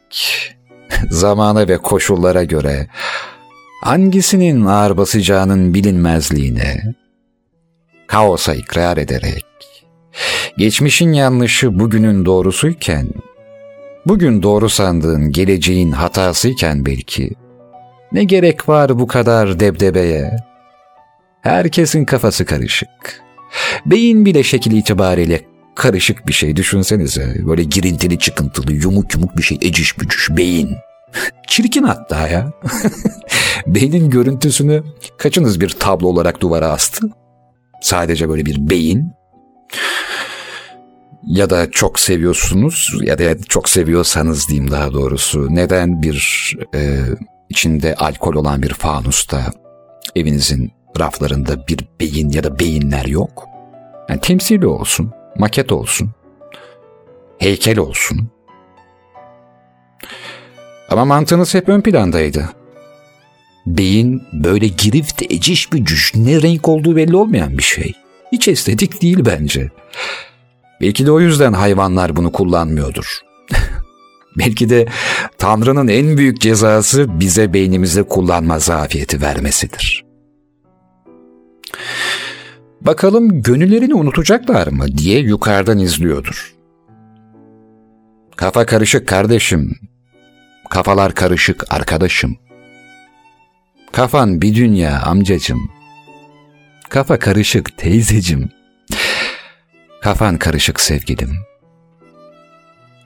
zamana 1.10 1.68
ve 1.68 1.78
koşullara 1.78 2.44
göre 2.44 2.86
hangisinin 3.82 4.64
ağır 4.64 4.96
basacağının 4.96 5.74
bilinmezliğine, 5.74 6.94
kaosa 8.06 8.54
ikrar 8.54 8.96
ederek, 8.96 9.46
geçmişin 10.58 11.12
yanlışı 11.12 11.78
bugünün 11.78 12.24
doğrusuyken, 12.24 13.08
bugün 14.06 14.42
doğru 14.42 14.68
sandığın 14.68 15.32
geleceğin 15.32 15.92
hatasıyken 15.92 16.86
belki, 16.86 17.30
ne 18.12 18.24
gerek 18.24 18.68
var 18.68 18.98
bu 18.98 19.06
kadar 19.06 19.60
debdebeye? 19.60 20.36
Herkesin 21.40 22.04
kafası 22.04 22.44
karışık. 22.44 23.22
Beyin 23.86 24.26
bile 24.26 24.42
şekil 24.42 24.72
itibariyle 24.72 25.53
karışık 25.74 26.26
bir 26.26 26.32
şey 26.32 26.56
düşünsenize. 26.56 27.34
Böyle 27.46 27.62
girintili 27.62 28.18
çıkıntılı 28.18 28.72
yumuk 28.72 29.14
yumuk 29.14 29.36
bir 29.36 29.42
şey 29.42 29.58
eciş 29.62 29.98
bücüş 29.98 30.30
beyin. 30.30 30.70
Çirkin 31.46 31.82
hatta 31.82 32.28
ya. 32.28 32.52
Beynin 33.66 34.10
görüntüsünü 34.10 34.82
kaçınız 35.18 35.60
bir 35.60 35.68
tablo 35.68 36.08
olarak 36.08 36.40
duvara 36.40 36.68
astı? 36.68 37.10
Sadece 37.80 38.28
böyle 38.28 38.46
bir 38.46 38.70
beyin. 38.70 39.12
Ya 41.26 41.50
da 41.50 41.70
çok 41.70 42.00
seviyorsunuz 42.00 42.90
ya 43.02 43.18
da 43.18 43.38
çok 43.38 43.68
seviyorsanız 43.68 44.48
diyeyim 44.48 44.70
daha 44.70 44.92
doğrusu. 44.92 45.54
Neden 45.54 46.02
bir 46.02 46.50
e, 46.74 46.98
içinde 47.48 47.94
alkol 47.94 48.34
olan 48.34 48.62
bir 48.62 48.74
fanusta 48.74 49.52
evinizin 50.16 50.72
raflarında 50.98 51.66
bir 51.68 51.78
beyin 52.00 52.30
ya 52.30 52.44
da 52.44 52.58
beyinler 52.58 53.04
yok? 53.04 53.48
Yani 54.08 54.20
temsili 54.20 54.66
olsun, 54.66 55.12
maket 55.38 55.72
olsun, 55.72 56.10
heykel 57.38 57.78
olsun. 57.78 58.28
Ama 60.88 61.04
mantığınız 61.04 61.54
hep 61.54 61.68
ön 61.68 61.80
plandaydı. 61.80 62.48
Beyin 63.66 64.22
böyle 64.32 64.68
girift, 64.68 65.22
eciş 65.22 65.72
bücüş, 65.72 66.14
ne 66.14 66.42
renk 66.42 66.68
olduğu 66.68 66.96
belli 66.96 67.16
olmayan 67.16 67.58
bir 67.58 67.62
şey. 67.62 67.92
Hiç 68.32 68.48
estetik 68.48 69.02
değil 69.02 69.18
bence. 69.26 69.70
Belki 70.80 71.06
de 71.06 71.12
o 71.12 71.20
yüzden 71.20 71.52
hayvanlar 71.52 72.16
bunu 72.16 72.32
kullanmıyordur. 72.32 73.20
Belki 74.38 74.70
de 74.70 74.86
Tanrı'nın 75.38 75.88
en 75.88 76.18
büyük 76.18 76.40
cezası 76.40 77.20
bize 77.20 77.52
beynimizi 77.52 78.02
kullanma 78.02 78.58
zafiyeti 78.58 79.22
vermesidir. 79.22 80.03
Bakalım 82.86 83.42
gönüllerini 83.42 83.94
unutacaklar 83.94 84.66
mı 84.66 84.98
diye 84.98 85.18
yukarıdan 85.20 85.78
izliyordur. 85.78 86.54
Kafa 88.36 88.66
karışık 88.66 89.08
kardeşim. 89.08 89.76
Kafalar 90.70 91.14
karışık 91.14 91.74
arkadaşım. 91.74 92.36
Kafan 93.92 94.42
bir 94.42 94.54
dünya 94.54 95.02
amcacım. 95.02 95.70
Kafa 96.88 97.18
karışık 97.18 97.78
teyzecim. 97.78 98.50
Kafan 100.02 100.38
karışık 100.38 100.80
sevgilim. 100.80 101.32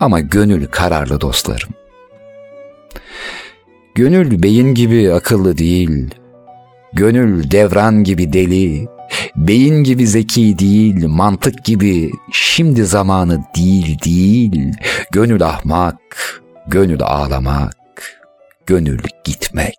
Ama 0.01 0.21
gönül 0.21 0.67
kararlı 0.67 1.21
dostlarım. 1.21 1.71
Gönül 3.95 4.43
beyin 4.43 4.75
gibi 4.75 5.13
akıllı 5.13 5.59
değil. 5.59 6.15
Gönül 6.93 7.51
devran 7.51 8.05
gibi 8.05 8.33
deli. 8.33 8.98
Beyin 9.37 9.85
gibi 9.85 10.07
zeki 10.07 10.59
değil, 10.59 11.07
mantık 11.07 11.65
gibi 11.65 12.11
şimdi 12.33 12.85
zamanı 12.85 13.45
değil 13.57 13.99
değil. 14.05 14.73
Gönül 15.13 15.43
ahmak, 15.43 15.97
gönül 16.67 17.03
ağlamak, 17.03 17.77
gönül 18.67 19.01
gitmek. 19.25 19.75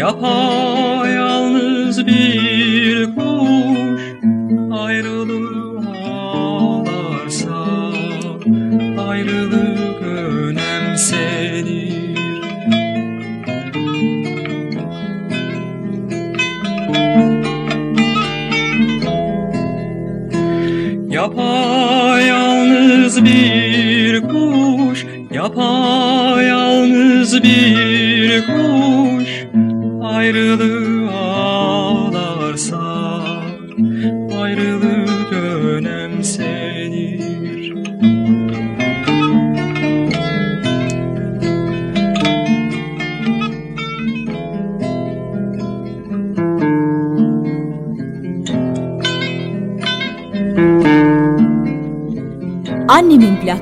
Yapayalnız 0.00 1.96
bir 2.06 3.14
kuş 3.14 4.02
Ayrılığı 4.72 5.80
ağlarsa 6.06 7.90
ayrılık 9.08 10.02
önemsenir 10.02 11.90
Yapayalnız 21.10 23.24
bir 23.24 24.20
kuş 24.20 25.06
Yapayalnız 25.30 25.89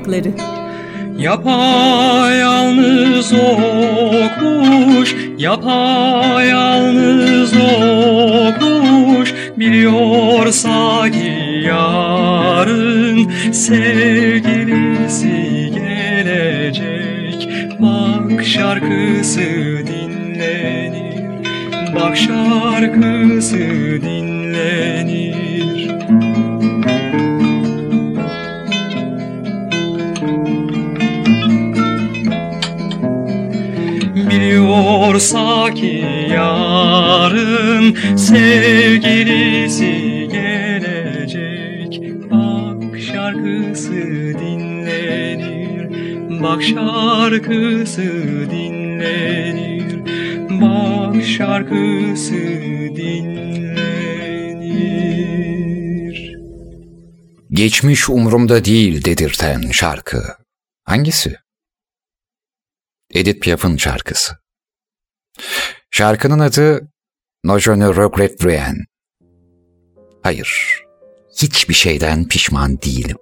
Plakları. 0.09 0.31
Yapayalnız 1.19 2.63
o 3.33 3.57
kuş, 4.39 5.15
yapayalnız 5.37 6.33
o 7.53 8.53
kuş 8.59 9.33
Biliyorsa 9.57 11.11
ki 11.11 11.63
yarın 11.67 13.29
sevgilisi 13.51 15.37
gelecek. 15.75 17.49
Bak 17.79 18.45
şarkısı 18.45 19.39
dinlenir, 19.87 21.23
bak 21.95 22.17
şarkısı 22.17 23.57
dinlenir 24.01 24.98
Biliyorsa 35.19 35.73
ki 35.73 36.05
yarın 36.31 38.15
sevgilisi 38.15 39.93
gelecek 40.31 42.01
Bak 42.31 42.99
şarkısı 42.99 43.91
dinlenir 44.39 45.89
Bak 46.43 46.63
şarkısı 46.63 48.01
dinlenir 48.51 49.99
Bak 50.61 51.23
şarkısı 51.25 52.33
dinlenir 52.95 53.39
Geçmiş 57.51 58.09
umurumda 58.09 58.65
değil 58.65 59.05
dedirten 59.05 59.61
şarkı. 59.71 60.23
Hangisi? 60.83 61.35
Edith 63.13 63.41
Piaf'ın 63.41 63.77
şarkısı. 63.77 64.48
Şarkının 65.91 66.39
adı 66.39 66.87
No 67.43 67.59
Je 67.59 67.79
ne 67.79 67.87
regrette 67.87 68.49
rien. 68.49 68.85
Hayır, 70.23 70.81
hiçbir 71.41 71.73
şeyden 71.73 72.27
pişman 72.27 72.81
değilim. 72.81 73.17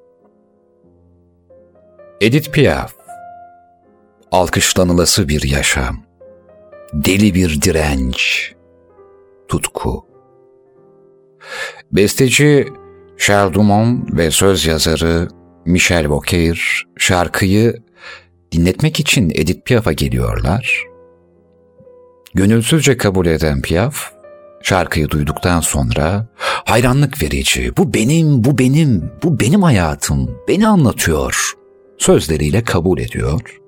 Edith 2.21 2.51
Piaf, 2.51 2.93
alkışlanılası 4.31 5.29
bir 5.29 5.43
yaşam, 5.43 6.05
deli 6.93 7.33
bir 7.33 7.61
direnç, 7.61 8.51
tutku. 9.47 10.05
Besteci 11.91 12.67
Charles 13.17 13.53
Dumont 13.53 14.17
ve 14.17 14.31
söz 14.31 14.65
yazarı 14.65 15.27
Michel 15.65 16.09
Vauquer 16.09 16.83
şarkıyı 16.97 17.83
dinletmek 18.51 18.99
için 18.99 19.29
Edith 19.35 19.65
Piaf'a 19.65 19.93
geliyorlar. 19.93 20.83
Gönülsüzce 22.33 22.97
kabul 22.97 23.25
eden 23.25 23.61
Piaf, 23.61 24.11
şarkıyı 24.63 25.09
duyduktan 25.09 25.59
sonra 25.59 26.27
hayranlık 26.65 27.23
verici, 27.23 27.77
bu 27.77 27.93
benim, 27.93 28.43
bu 28.43 28.57
benim, 28.57 29.11
bu 29.23 29.39
benim 29.39 29.63
hayatım, 29.63 30.37
beni 30.47 30.67
anlatıyor 30.67 31.57
sözleriyle 31.97 32.63
kabul 32.63 32.99
ediyor. 32.99 33.59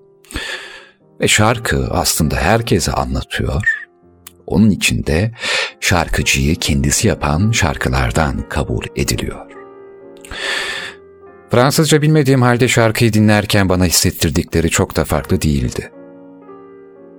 Ve 1.22 1.28
şarkı 1.28 1.88
aslında 1.91 2.36
herkese 2.36 2.91
anlatıyor. 2.91 3.88
Onun 4.48 4.69
içinde 4.69 5.32
şarkıcıyı 5.80 6.56
kendisi 6.56 7.08
yapan 7.08 7.52
şarkılardan 7.52 8.50
kabul 8.50 8.84
ediliyor. 8.95 9.45
Fransızca 11.52 12.02
bilmediğim 12.02 12.41
halde 12.41 12.67
şarkıyı 12.67 13.13
dinlerken 13.13 13.69
bana 13.69 13.86
hissettirdikleri 13.86 14.69
çok 14.69 14.95
da 14.95 15.06
farklı 15.06 15.41
değildi. 15.41 15.91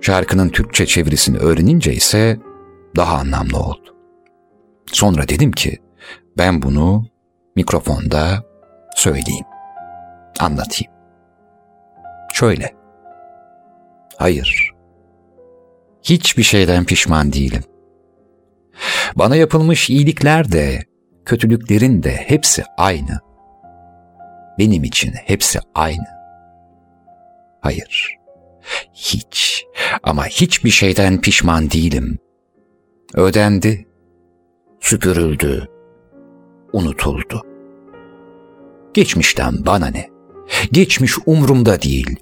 Şarkının 0.01 0.49
Türkçe 0.49 0.85
çevirisini 0.85 1.37
öğrenince 1.37 1.93
ise 1.93 2.39
daha 2.95 3.17
anlamlı 3.17 3.59
oldu. 3.59 3.95
Sonra 4.85 5.27
dedim 5.29 5.51
ki 5.51 5.79
ben 6.37 6.61
bunu 6.61 7.05
mikrofonda 7.55 8.43
söyleyeyim, 8.95 9.45
anlatayım. 10.39 10.93
Şöyle. 12.33 12.75
Hayır. 14.17 14.71
Hiçbir 16.03 16.43
şeyden 16.43 16.85
pişman 16.85 17.33
değilim. 17.33 17.63
Bana 19.15 19.35
yapılmış 19.35 19.89
iyilikler 19.89 20.51
de, 20.51 20.79
kötülüklerin 21.25 22.03
de 22.03 22.11
hepsi 22.11 22.63
aynı. 22.77 23.19
Benim 24.59 24.83
için 24.83 25.13
hepsi 25.25 25.59
aynı. 25.75 26.07
Hayır. 27.61 28.20
Hiç 28.93 29.65
ama 30.03 30.25
hiçbir 30.25 30.69
şeyden 30.69 31.21
pişman 31.21 31.71
değilim. 31.71 32.19
Ödendi, 33.13 33.87
süpürüldü, 34.79 35.67
unutuldu. 36.73 37.41
Geçmişten 38.93 39.65
bana 39.65 39.87
ne? 39.87 40.09
Geçmiş 40.71 41.13
umrumda 41.25 41.81
değil. 41.81 42.15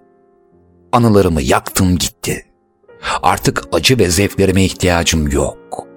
Anılarımı 0.92 1.42
yaktım 1.42 1.98
gitti. 1.98 2.46
Artık 3.22 3.64
acı 3.72 4.00
ve 4.00 4.10
zevklerime 4.10 4.64
ihtiyacım 4.64 5.28
yok. 5.28 5.88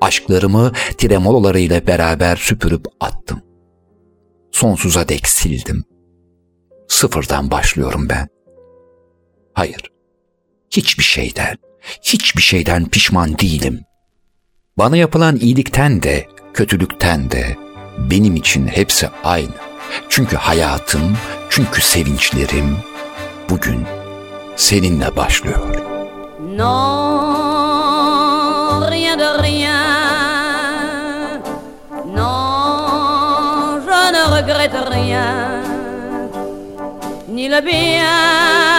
Aşklarımı 0.00 0.72
tremololarıyla 0.98 1.86
beraber 1.86 2.36
süpürüp 2.36 2.86
attım. 3.00 3.42
Sonsuza 4.52 5.08
dek 5.08 5.28
sildim. 5.28 5.84
Sıfırdan 6.88 7.50
başlıyorum 7.50 8.08
ben. 8.10 8.28
Hayır, 9.56 9.90
hiçbir 10.70 11.04
şeyden, 11.04 11.56
hiçbir 12.02 12.42
şeyden 12.42 12.84
pişman 12.84 13.38
değilim. 13.38 13.84
Bana 14.78 14.96
yapılan 14.96 15.36
iyilikten 15.36 16.02
de, 16.02 16.26
kötülükten 16.54 17.30
de 17.30 17.56
benim 17.98 18.36
için 18.36 18.66
hepsi 18.66 19.08
aynı. 19.24 19.54
Çünkü 20.08 20.36
hayatım, 20.36 21.16
çünkü 21.50 21.82
sevinçlerim 21.82 22.76
bugün 23.50 23.86
seninle 24.56 25.16
başlıyor. 25.16 25.76
Non, 26.56 26.66
rien 28.90 29.18
de 29.18 29.42
rien. 29.42 29.76
Non, 32.16 33.80
je 33.80 34.12
ne 34.12 34.24
regrette 34.36 34.80
rien. 34.90 35.66
Ni 37.28 37.50
le 37.50 37.66
bien 37.66 38.75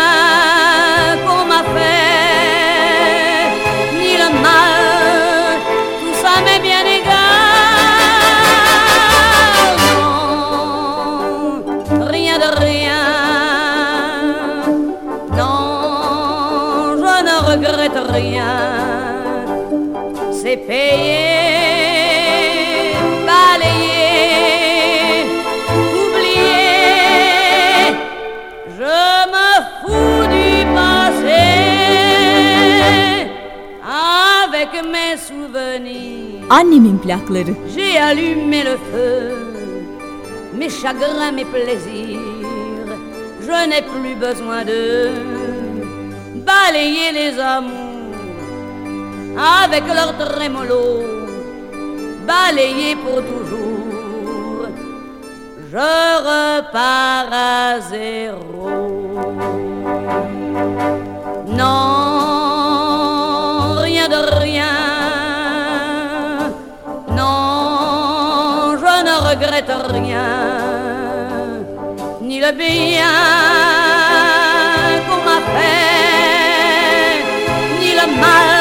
Annemin 36.49 36.97
plakları. 37.03 37.53
J'ai 37.73 37.97
allumé 38.09 38.63
le 38.69 38.75
feu, 38.89 39.13
mes 40.59 40.71
chagrins, 40.81 41.33
mes 41.37 41.47
plaisirs. 41.53 42.89
Je 43.45 43.57
n'ai 43.69 43.83
plus 43.91 44.15
besoin 44.25 44.61
de 44.71 44.81
balayer 46.49 47.09
les 47.19 47.33
amours 47.55 48.15
avec 49.61 49.83
leur 49.97 50.11
trémolo, 50.21 50.85
balayer 52.31 52.95
pour 53.03 53.19
toujours. 53.31 54.67
Je 55.71 55.93
repars 56.29 57.31
à 57.33 57.79
zéro. 57.93 58.69
Non, 61.59 61.96
rien, 69.65 70.23
ni 72.21 72.39
le 72.39 72.51
bien 72.51 73.05
qu'on 75.07 75.17
m'a 75.27 75.39
fait, 75.53 77.23
ni 77.79 77.91
le 77.93 78.05
mal, 78.21 78.56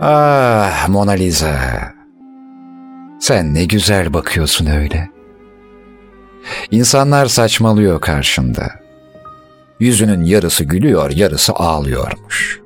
Ah 0.00 0.88
Mona 0.88 1.12
Lisa. 1.12 1.58
Sen 3.20 3.54
ne 3.54 3.64
güzel 3.64 4.14
bakıyorsun 4.14 4.66
öyle. 4.66 5.10
İnsanlar 6.70 7.26
saçmalıyor 7.26 8.00
karşında. 8.00 8.70
Yüzünün 9.80 10.24
yarısı 10.24 10.64
gülüyor, 10.64 11.10
yarısı 11.10 11.52
ağlıyormuş. 11.52 12.60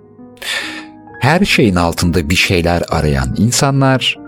Her 1.20 1.44
şeyin 1.44 1.76
altında 1.76 2.30
bir 2.30 2.34
şeyler 2.34 2.82
arayan 2.88 3.34
insanlar 3.36 4.18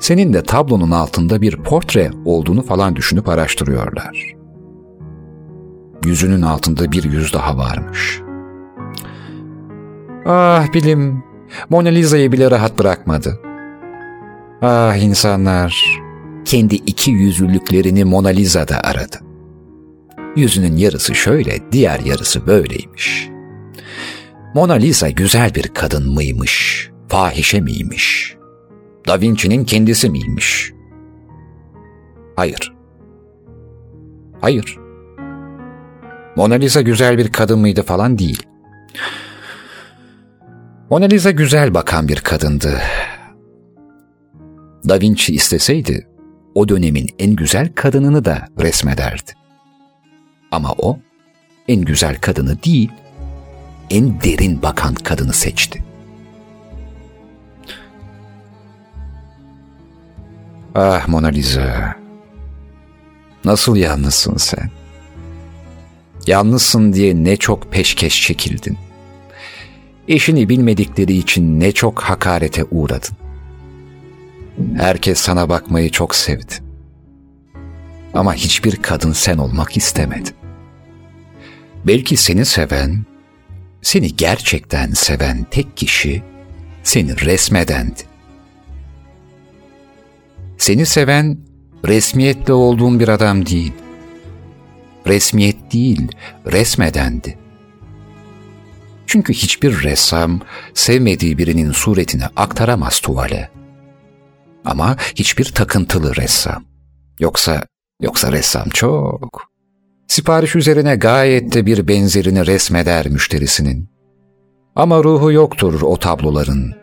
senin 0.00 0.32
de 0.32 0.42
tablonun 0.42 0.90
altında 0.90 1.40
bir 1.40 1.56
portre 1.56 2.10
olduğunu 2.24 2.62
falan 2.62 2.96
düşünüp 2.96 3.28
araştırıyorlar. 3.28 4.34
Yüzünün 6.04 6.42
altında 6.42 6.92
bir 6.92 7.04
yüz 7.04 7.32
daha 7.32 7.58
varmış. 7.58 8.20
Ah 10.26 10.72
bilim, 10.74 11.29
Mona 11.70 11.88
Lisa'yı 11.88 12.32
bile 12.32 12.50
rahat 12.50 12.78
bırakmadı. 12.78 13.40
Ah 14.62 14.96
insanlar, 14.96 15.84
kendi 16.44 16.74
iki 16.74 17.10
yüzlülüklerini 17.10 18.04
Mona 18.04 18.28
Lisa'da 18.28 18.80
aradı. 18.84 19.16
Yüzünün 20.36 20.76
yarısı 20.76 21.14
şöyle, 21.14 21.72
diğer 21.72 22.00
yarısı 22.00 22.46
böyleymiş. 22.46 23.28
Mona 24.54 24.72
Lisa 24.72 25.10
güzel 25.10 25.54
bir 25.54 25.68
kadın 25.68 26.12
mıymış, 26.14 26.88
fahişe 27.08 27.60
miymiş? 27.60 28.36
Da 29.08 29.20
Vinci'nin 29.20 29.64
kendisi 29.64 30.10
miymiş? 30.10 30.72
Hayır. 32.36 32.72
Hayır. 34.40 34.78
Mona 36.36 36.54
Lisa 36.54 36.80
güzel 36.80 37.18
bir 37.18 37.32
kadın 37.32 37.58
mıydı 37.58 37.82
falan 37.82 38.18
değil. 38.18 38.42
Mona 40.90 41.04
Lisa 41.04 41.30
güzel 41.30 41.74
bakan 41.74 42.08
bir 42.08 42.16
kadındı. 42.16 42.80
Da 44.88 45.00
Vinci 45.00 45.34
isteseydi 45.34 46.08
o 46.54 46.68
dönemin 46.68 47.08
en 47.18 47.36
güzel 47.36 47.72
kadınını 47.74 48.24
da 48.24 48.48
resmederdi. 48.60 49.32
Ama 50.50 50.72
o 50.78 50.98
en 51.68 51.80
güzel 51.80 52.16
kadını 52.16 52.62
değil, 52.62 52.90
en 53.90 54.20
derin 54.20 54.62
bakan 54.62 54.94
kadını 54.94 55.32
seçti. 55.32 55.84
Ah 60.74 61.08
Mona 61.08 61.28
Lisa, 61.28 61.96
nasıl 63.44 63.76
yalnızsın 63.76 64.36
sen? 64.36 64.70
Yalnızsın 66.26 66.92
diye 66.92 67.24
ne 67.24 67.36
çok 67.36 67.72
peşkeş 67.72 68.22
çekildin. 68.22 68.78
Eşini 70.10 70.48
bilmedikleri 70.48 71.16
için 71.16 71.60
ne 71.60 71.72
çok 71.72 72.02
hakarete 72.02 72.64
uğradın. 72.64 73.16
Herkes 74.76 75.18
sana 75.18 75.48
bakmayı 75.48 75.90
çok 75.90 76.14
sevdi. 76.14 76.54
Ama 78.14 78.34
hiçbir 78.34 78.76
kadın 78.76 79.12
sen 79.12 79.38
olmak 79.38 79.76
istemedi. 79.76 80.30
Belki 81.86 82.16
seni 82.16 82.44
seven, 82.44 83.04
seni 83.82 84.16
gerçekten 84.16 84.90
seven 84.90 85.46
tek 85.50 85.76
kişi 85.76 86.22
seni 86.82 87.20
resmedendi. 87.20 88.00
Seni 90.58 90.86
seven 90.86 91.38
resmiyetle 91.86 92.52
olduğun 92.52 93.00
bir 93.00 93.08
adam 93.08 93.46
değil. 93.46 93.72
Resmiyet 95.06 95.72
değil, 95.72 96.08
resmedendi. 96.52 97.39
Çünkü 99.10 99.32
hiçbir 99.32 99.82
ressam 99.82 100.40
sevmediği 100.74 101.38
birinin 101.38 101.72
suretini 101.72 102.24
aktaramaz 102.36 103.00
tuvale. 103.00 103.50
Ama 104.64 104.96
hiçbir 105.14 105.44
takıntılı 105.44 106.16
ressam. 106.16 106.64
Yoksa, 107.20 107.62
yoksa 108.02 108.32
ressam 108.32 108.68
çok. 108.68 109.42
Sipariş 110.08 110.56
üzerine 110.56 110.96
gayet 110.96 111.54
de 111.54 111.66
bir 111.66 111.88
benzerini 111.88 112.46
resmeder 112.46 113.08
müşterisinin. 113.08 113.88
Ama 114.76 115.04
ruhu 115.04 115.32
yoktur 115.32 115.82
o 115.82 115.96
tabloların. 115.96 116.74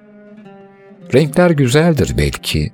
Renkler 1.14 1.50
güzeldir 1.50 2.14
belki. 2.18 2.72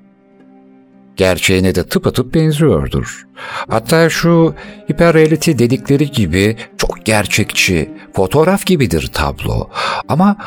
Gerçeğine 1.16 1.76
de 1.76 1.88
tıpatıp 1.88 2.34
benziyordur. 2.34 3.28
Hatta 3.70 4.10
şu 4.10 4.56
hiperreality 4.91 5.51
dedikleri 5.51 6.12
gibi 6.12 6.58
çok 6.78 7.06
gerçekçi, 7.06 7.91
fotoğraf 8.14 8.66
gibidir 8.66 9.11
tablo. 9.14 9.70
Ama 10.07 10.38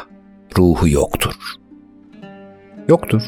ruhu 0.59 0.89
yoktur. 0.89 1.35
Yoktur. 2.89 3.23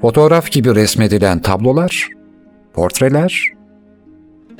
Fotoğraf 0.00 0.50
gibi 0.50 0.74
resmedilen 0.74 1.38
tablolar, 1.38 2.08
portreler, 2.72 3.52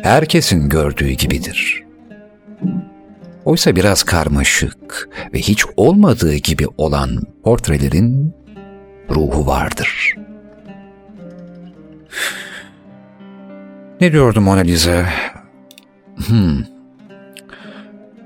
herkesin 0.02 0.68
gördüğü 0.68 1.10
gibidir. 1.10 1.84
Oysa 3.44 3.76
biraz 3.76 4.02
karmaşık 4.02 5.08
ve 5.34 5.38
hiç 5.38 5.64
olmadığı 5.76 6.34
gibi 6.34 6.66
olan 6.76 7.22
portrelerin 7.42 8.34
ruhu 9.10 9.46
vardır. 9.46 10.14
Ne 14.00 14.12
diyordu 14.12 14.40
Mona 14.40 14.60
Lisa? 14.60 15.06
Hmm. 16.26 16.73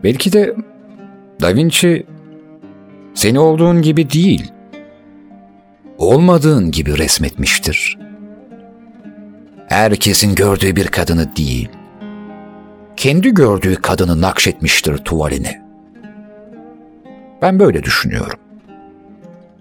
Belki 0.05 0.33
de 0.33 0.55
Da 1.41 1.55
Vinci 1.55 2.07
seni 3.15 3.39
olduğun 3.39 3.83
gibi 3.83 4.11
değil, 4.11 4.53
olmadığın 5.99 6.71
gibi 6.71 6.99
resmetmiştir. 6.99 7.99
Herkesin 9.69 10.35
gördüğü 10.35 10.77
bir 10.77 10.87
kadını 10.87 11.37
değil, 11.37 11.69
kendi 12.97 13.35
gördüğü 13.35 13.75
kadını 13.75 14.21
nakşetmiştir 14.21 14.97
tuvaline. 14.97 15.63
Ben 17.43 17.59
böyle 17.59 17.83
düşünüyorum. 17.83 18.39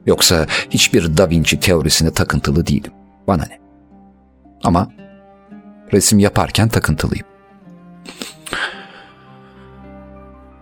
Yoksa 0.06 0.46
hiçbir 0.70 1.18
Da 1.18 1.30
Vinci 1.30 1.60
teorisine 1.60 2.12
takıntılı 2.12 2.68
değilim. 2.68 2.92
Bana 3.28 3.44
ne? 3.44 3.60
Ama 4.64 4.92
resim 5.94 6.20
yaparken 6.20 6.70
takıntılıyım. 6.70 7.26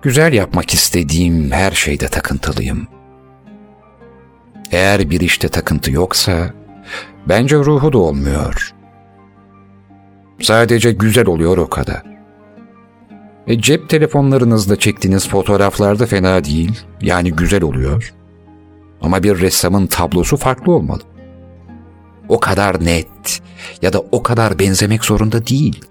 Güzel 0.06 0.34
yapmak 0.34 0.74
istediğim 0.74 1.52
her 1.52 1.72
şeyde 1.72 2.08
takıntılıyım. 2.08 2.88
Eğer 4.72 5.10
bir 5.10 5.22
işte 5.22 5.50
takıntı 5.50 5.92
yoksa 5.92 6.54
bence 7.30 7.56
ruhu 7.56 7.94
da 7.94 7.98
olmuyor. 7.98 8.74
Sadece 10.42 10.92
güzel 10.92 11.28
oluyor 11.28 11.58
o 11.58 11.70
kadar. 11.70 12.04
E 13.48 13.62
cep 13.62 13.90
telefonlarınızda 13.90 14.80
çektiğiniz 14.80 15.30
fotoğraflarda 15.30 16.06
fena 16.06 16.44
değil, 16.44 16.80
yani 17.02 17.32
güzel 17.32 17.64
oluyor. 17.64 18.14
Ama 19.02 19.24
bir 19.24 19.40
ressamın 19.40 19.88
tablosu 19.88 20.38
farklı 20.38 20.72
olmalı. 20.72 21.02
O 22.30 22.40
kadar 22.40 22.86
net 22.86 23.42
ya 23.82 23.94
da 23.94 24.00
o 24.12 24.24
kadar 24.24 24.60
benzemek 24.60 25.06
zorunda 25.06 25.48
değil. 25.48 25.86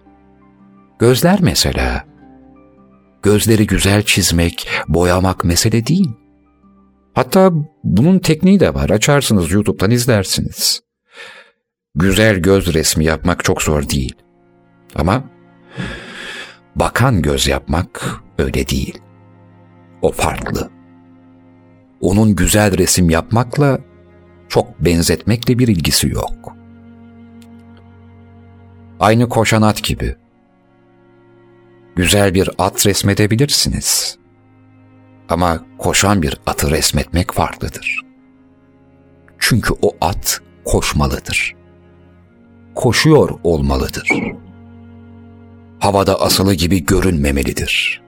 Gözler 0.99 1.39
mesela. 1.43 2.14
Gözleri 3.25 3.67
güzel 3.67 4.03
çizmek, 4.03 4.69
boyamak 4.89 5.45
mesele 5.45 5.87
değil. 5.87 6.11
Hatta 7.15 7.53
bunun 7.85 8.19
tekniği 8.19 8.61
de 8.61 8.75
var. 8.75 8.91
Açarsınız 8.91 9.53
YouTube'dan 9.53 9.91
izlersiniz. 9.91 10.81
Güzel 11.95 12.37
göz 12.37 12.75
resmi 12.75 13.05
yapmak 13.05 13.45
çok 13.45 13.63
zor 13.63 13.89
değil. 13.89 14.15
Ama 14.95 15.25
bakan 16.77 17.23
göz 17.23 17.47
yapmak 17.47 18.21
öyle 18.39 18.69
değil. 18.69 18.99
O 20.03 20.13
farklı. 20.13 20.71
Onun 22.01 22.37
güzel 22.37 22.79
resim 22.79 23.11
yapmakla 23.11 23.79
çok 24.49 24.85
benzetmekle 24.85 25.59
bir 25.59 25.69
ilgisi 25.69 26.09
yok. 26.09 26.57
Aynı 29.01 29.29
koşan 29.29 29.63
at 29.63 29.85
gibi. 29.85 30.24
Güzel 31.97 32.35
bir 32.35 32.51
at 32.59 32.87
resmedebilirsiniz. 32.87 34.19
Ama 35.29 35.61
koşan 35.79 36.23
bir 36.23 36.37
atı 36.47 36.71
resmetmek 36.71 37.33
farklıdır. 37.33 38.01
Çünkü 39.39 39.75
o 39.83 39.97
at 40.01 40.41
koşmalıdır. 40.65 41.55
Koşuyor 42.75 43.31
olmalıdır. 43.43 44.09
Havada 45.81 46.21
asılı 46.21 46.55
gibi 46.55 46.85
görünmemelidir. 46.85 48.03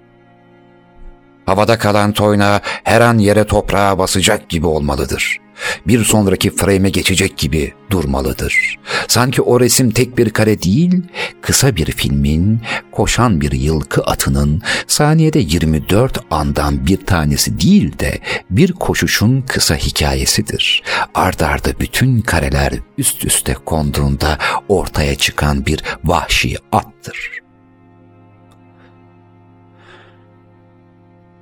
Havada 1.46 1.78
kalan 1.78 2.12
toyna 2.12 2.60
her 2.84 3.00
an 3.00 3.18
yere 3.18 3.44
toprağa 3.46 3.98
basacak 3.98 4.48
gibi 4.48 4.66
olmalıdır. 4.66 5.38
Bir 5.86 6.04
sonraki 6.04 6.56
frame'e 6.56 6.90
geçecek 6.90 7.38
gibi 7.38 7.72
durmalıdır. 7.90 8.78
Sanki 9.08 9.42
o 9.42 9.60
resim 9.60 9.90
tek 9.90 10.18
bir 10.18 10.30
kare 10.30 10.62
değil, 10.62 11.02
kısa 11.40 11.76
bir 11.76 11.86
filmin, 11.92 12.60
koşan 12.92 13.40
bir 13.40 13.52
yılkı 13.52 14.02
atının 14.02 14.62
saniyede 14.86 15.38
24 15.38 16.20
andan 16.30 16.86
bir 16.86 17.06
tanesi 17.06 17.60
değil 17.60 17.98
de 17.98 18.18
bir 18.50 18.72
koşuşun 18.72 19.40
kısa 19.40 19.76
hikayesidir. 19.76 20.82
Ard 21.14 21.40
arda 21.40 21.70
bütün 21.80 22.20
kareler 22.20 22.72
üst 22.98 23.24
üste 23.24 23.54
konduğunda 23.54 24.38
ortaya 24.68 25.14
çıkan 25.14 25.66
bir 25.66 25.82
vahşi 26.04 26.56
attır.'' 26.72 27.46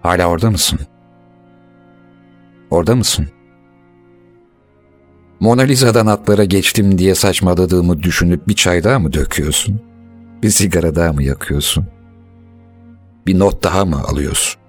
Hala 0.05 0.27
orada 0.27 0.51
mısın? 0.51 0.81
Orada 2.71 2.97
mısın? 2.97 3.29
Mona 5.45 5.62
Lisa'dan 5.62 6.07
atlara 6.07 6.45
geçtim 6.45 6.99
diye 6.99 7.14
saçmaladığımı 7.14 8.03
düşünüp 8.03 8.49
bir 8.49 8.55
çay 8.55 8.84
daha 8.84 8.99
mı 8.99 9.12
döküyorsun? 9.12 9.80
Bir 10.42 10.51
sigara 10.51 10.95
daha 10.95 11.12
mı 11.12 11.22
yakıyorsun? 11.22 11.86
Bir 13.26 13.38
not 13.38 13.62
daha 13.62 13.84
mı 13.84 14.03
alıyorsun? 14.03 14.61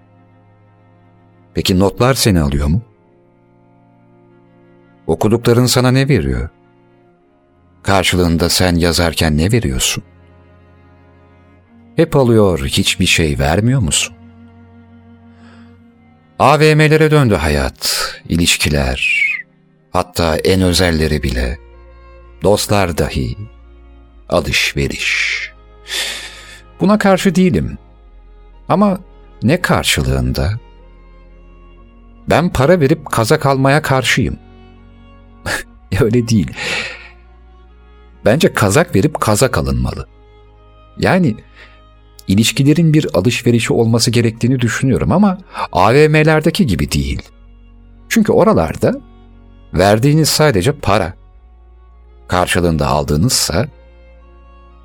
Peki 1.53 1.79
notlar 1.79 2.13
seni 2.13 2.41
alıyor 2.41 2.67
mu? 2.67 2.81
Okudukların 5.07 5.65
sana 5.65 5.91
ne 5.91 6.09
veriyor? 6.09 6.49
Karşılığında 7.83 8.49
sen 8.49 8.75
yazarken 8.75 9.37
ne 9.37 9.51
veriyorsun? 9.51 10.03
Hep 11.95 12.15
alıyor, 12.15 12.65
hiçbir 12.65 13.05
şey 13.05 13.39
vermiyor 13.39 13.81
musun? 13.81 14.15
AVM'lere 16.39 17.11
döndü 17.11 17.35
hayat, 17.35 18.11
ilişkiler, 18.29 19.25
hatta 19.95 20.37
en 20.37 20.61
özelleri 20.61 21.23
bile, 21.23 21.59
dostlar 22.43 22.97
dahi, 22.97 23.37
alışveriş. 24.29 25.51
Buna 26.79 26.97
karşı 26.97 27.35
değilim. 27.35 27.77
Ama 28.69 28.99
ne 29.43 29.61
karşılığında? 29.61 30.51
Ben 32.29 32.49
para 32.49 32.79
verip 32.79 33.11
kazak 33.11 33.45
almaya 33.45 33.81
karşıyım. 33.81 34.37
Öyle 36.01 36.27
değil. 36.27 36.51
Bence 38.25 38.53
kazak 38.53 38.95
verip 38.95 39.21
kazak 39.21 39.57
alınmalı. 39.57 40.07
Yani 40.97 41.35
ilişkilerin 42.27 42.93
bir 42.93 43.07
alışverişi 43.13 43.73
olması 43.73 44.11
gerektiğini 44.11 44.59
düşünüyorum 44.59 45.11
ama 45.11 45.37
AVM'lerdeki 45.71 46.65
gibi 46.65 46.91
değil. 46.91 47.21
Çünkü 48.09 48.31
oralarda 48.31 49.01
verdiğiniz 49.75 50.29
sadece 50.29 50.71
para. 50.71 51.13
Karşılığında 52.27 52.87
aldığınızsa 52.87 53.67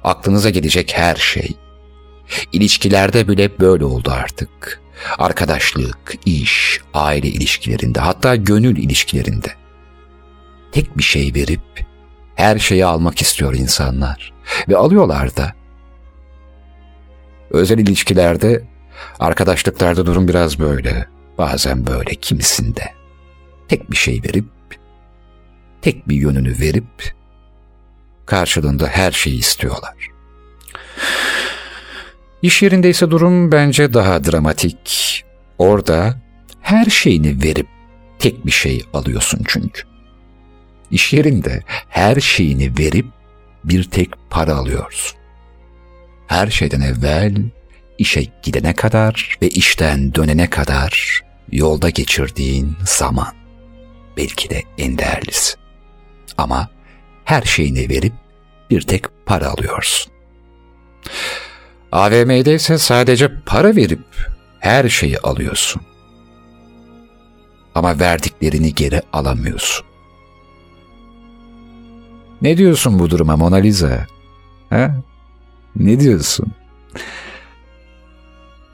aklınıza 0.04 0.50
gelecek 0.50 0.92
her 0.96 1.16
şey. 1.16 1.56
İlişkilerde 2.52 3.28
bile 3.28 3.58
böyle 3.58 3.84
oldu 3.84 4.10
artık. 4.12 4.80
Arkadaşlık, 5.18 6.14
iş, 6.26 6.80
aile 6.94 7.28
ilişkilerinde 7.28 8.00
hatta 8.00 8.36
gönül 8.36 8.76
ilişkilerinde. 8.76 9.48
Tek 10.72 10.98
bir 10.98 11.02
şey 11.02 11.34
verip 11.34 11.86
her 12.34 12.58
şeyi 12.58 12.86
almak 12.86 13.22
istiyor 13.22 13.54
insanlar 13.54 14.32
ve 14.68 14.76
alıyorlar 14.76 15.36
da. 15.36 15.52
Özel 17.50 17.78
ilişkilerde, 17.78 18.64
arkadaşlıklarda 19.18 20.06
durum 20.06 20.28
biraz 20.28 20.58
böyle. 20.58 21.08
Bazen 21.38 21.86
böyle, 21.86 22.14
kimisinde. 22.14 22.94
Tek 23.68 23.90
bir 23.90 23.96
şey 23.96 24.22
verip, 24.24 24.44
tek 25.82 26.08
bir 26.08 26.16
yönünü 26.16 26.58
verip, 26.60 27.14
karşılığında 28.26 28.86
her 28.86 29.12
şeyi 29.12 29.38
istiyorlar. 29.38 29.94
İş 32.42 32.62
yerinde 32.62 32.90
ise 32.90 33.10
durum 33.10 33.52
bence 33.52 33.94
daha 33.94 34.24
dramatik. 34.24 35.24
Orada 35.58 36.20
her 36.60 36.84
şeyini 36.84 37.42
verip 37.42 37.66
tek 38.18 38.46
bir 38.46 38.50
şey 38.50 38.82
alıyorsun 38.92 39.42
çünkü. 39.46 39.82
İş 40.90 41.12
yerinde 41.12 41.62
her 41.88 42.20
şeyini 42.20 42.78
verip 42.78 43.06
bir 43.64 43.84
tek 43.84 44.10
para 44.30 44.54
alıyorsun 44.54 45.20
her 46.30 46.46
şeyden 46.50 46.80
evvel 46.80 47.50
işe 47.98 48.26
gidene 48.42 48.74
kadar 48.74 49.38
ve 49.42 49.48
işten 49.48 50.14
dönene 50.14 50.50
kadar 50.50 51.20
yolda 51.52 51.90
geçirdiğin 51.90 52.76
zaman 52.84 53.34
belki 54.16 54.50
de 54.50 54.62
en 54.78 54.98
değerlisi. 54.98 55.59
Ama 56.38 56.68
her 57.24 57.42
şeyini 57.42 57.88
verip 57.88 58.12
bir 58.70 58.82
tek 58.82 59.04
para 59.26 59.48
alıyorsun. 59.50 60.12
AVM'de 61.92 62.54
ise 62.54 62.78
sadece 62.78 63.30
para 63.46 63.76
verip 63.76 64.04
her 64.60 64.88
şeyi 64.88 65.18
alıyorsun. 65.18 65.82
Ama 67.74 68.00
verdiklerini 68.00 68.74
geri 68.74 69.02
alamıyorsun. 69.12 69.86
Ne 72.42 72.56
diyorsun 72.56 72.98
bu 72.98 73.10
duruma 73.10 73.36
Mona 73.36 73.56
Lisa? 73.56 74.06
Ha? 74.70 74.96
Ne 75.76 76.00
diyorsun? 76.00 76.46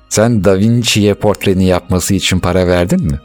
Sen 0.08 0.44
Da 0.44 0.58
Vinci'ye 0.58 1.14
portreni 1.14 1.64
yapması 1.64 2.14
için 2.14 2.38
para 2.38 2.66
verdin 2.66 3.02
mi? 3.02 3.20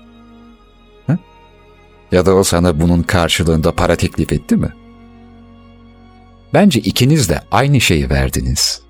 Ya 2.11 2.25
da 2.25 2.35
o 2.35 2.43
sana 2.43 2.79
bunun 2.79 3.03
karşılığında 3.03 3.71
para 3.71 3.95
teklif 3.95 4.33
etti 4.33 4.55
mi? 4.55 4.69
Bence 6.53 6.79
ikiniz 6.79 7.29
de 7.29 7.41
aynı 7.51 7.81
şeyi 7.81 8.09
verdiniz. 8.09 8.81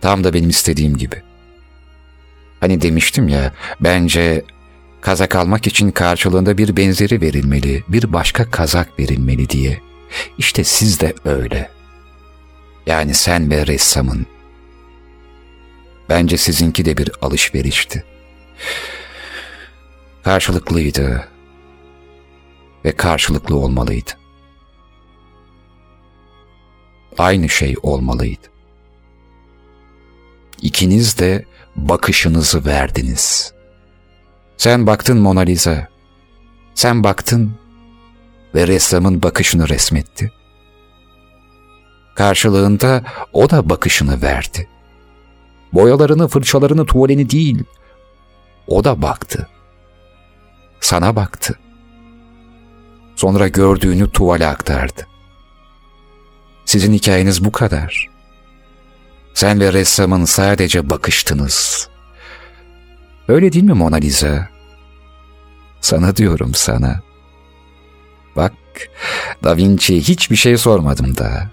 Tam 0.00 0.24
da 0.24 0.34
benim 0.34 0.48
istediğim 0.48 0.96
gibi. 0.96 1.22
Hani 2.60 2.80
demiştim 2.80 3.28
ya, 3.28 3.52
bence 3.80 4.44
kazak 5.00 5.34
almak 5.34 5.66
için 5.66 5.90
karşılığında 5.90 6.58
bir 6.58 6.76
benzeri 6.76 7.20
verilmeli, 7.20 7.84
bir 7.88 8.12
başka 8.12 8.50
kazak 8.50 8.98
verilmeli 8.98 9.48
diye. 9.48 9.80
İşte 10.38 10.64
siz 10.64 11.00
de 11.00 11.14
öyle.'' 11.24 11.80
Yani 12.86 13.14
sen 13.14 13.50
ve 13.50 13.66
ressamın. 13.66 14.26
Bence 16.08 16.36
sizinki 16.36 16.84
de 16.84 16.96
bir 16.96 17.10
alışverişti. 17.22 18.04
Karşılıklıydı 20.24 21.28
ve 22.84 22.92
karşılıklı 22.92 23.56
olmalıydı. 23.56 24.10
Aynı 27.18 27.48
şey 27.48 27.74
olmalıydı. 27.82 28.46
İkiniz 30.62 31.18
de 31.18 31.44
bakışınızı 31.76 32.64
verdiniz. 32.64 33.54
Sen 34.56 34.86
baktın 34.86 35.18
Mona 35.18 35.40
Lisa. 35.40 35.88
Sen 36.74 37.04
baktın 37.04 37.54
ve 38.54 38.66
ressamın 38.66 39.22
bakışını 39.22 39.68
resmetti. 39.68 40.32
Karşılığında 42.14 43.04
o 43.32 43.50
da 43.50 43.68
bakışını 43.68 44.22
verdi. 44.22 44.68
Boyalarını, 45.72 46.28
fırçalarını, 46.28 46.86
tuvalini 46.86 47.30
değil. 47.30 47.64
O 48.66 48.84
da 48.84 49.02
baktı. 49.02 49.48
Sana 50.80 51.16
baktı. 51.16 51.58
Sonra 53.20 53.48
gördüğünü 53.48 54.10
tuvale 54.10 54.46
aktardı. 54.46 55.06
Sizin 56.64 56.92
hikayeniz 56.92 57.44
bu 57.44 57.52
kadar. 57.52 58.08
Sen 59.34 59.60
ve 59.60 59.72
ressamın 59.72 60.24
sadece 60.24 60.90
bakıştınız. 60.90 61.88
Öyle 63.28 63.52
değil 63.52 63.64
mi 63.64 63.72
Mona 63.72 63.96
Lisa? 63.96 64.48
Sana 65.80 66.16
diyorum 66.16 66.54
sana. 66.54 67.00
Bak, 68.36 68.52
Da 69.44 69.56
Vinci'ye 69.56 70.00
hiçbir 70.00 70.36
şey 70.36 70.56
sormadım 70.58 71.16
da. 71.16 71.50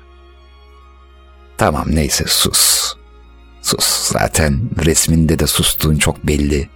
Tamam 1.57 1.85
neyse 1.87 2.23
sus. 2.27 2.93
Sus 3.61 4.11
zaten 4.11 4.69
resminde 4.85 5.39
de 5.39 5.47
sustuğun 5.47 5.95
çok 5.97 6.27
belli. 6.27 6.69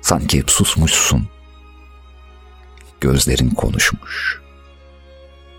Sanki 0.00 0.38
hep 0.38 0.50
susmuşsun. 0.50 1.28
Gözlerin 3.00 3.50
konuşmuş. 3.50 4.40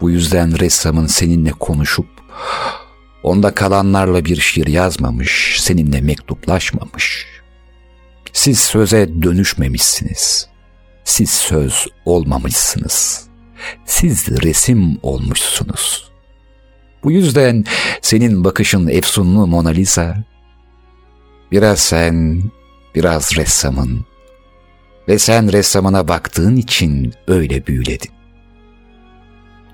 Bu 0.01 0.09
yüzden 0.09 0.59
ressamın 0.59 1.07
seninle 1.07 1.51
konuşup 1.51 2.07
onda 3.23 3.55
kalanlarla 3.55 4.25
bir 4.25 4.35
şiir 4.35 4.67
yazmamış, 4.67 5.57
seninle 5.61 6.01
mektuplaşmamış. 6.01 7.25
Siz 8.33 8.59
söze 8.59 9.09
dönüşmemişsiniz. 9.21 10.47
Siz 11.03 11.29
söz 11.29 11.87
olmamışsınız. 12.05 13.27
Siz 13.85 14.27
resim 14.43 14.97
olmuşsunuz. 15.03 16.11
Bu 17.03 17.11
yüzden 17.11 17.63
senin 18.01 18.43
bakışın 18.43 18.87
efsunlu 18.87 19.47
Mona 19.47 19.69
Lisa. 19.69 20.23
Biraz 21.51 21.79
sen, 21.79 22.43
biraz 22.95 23.37
ressamın. 23.37 24.05
Ve 25.09 25.19
sen 25.19 25.51
ressamına 25.51 26.07
baktığın 26.07 26.55
için 26.55 27.13
öyle 27.27 27.67
büyüledin. 27.67 28.11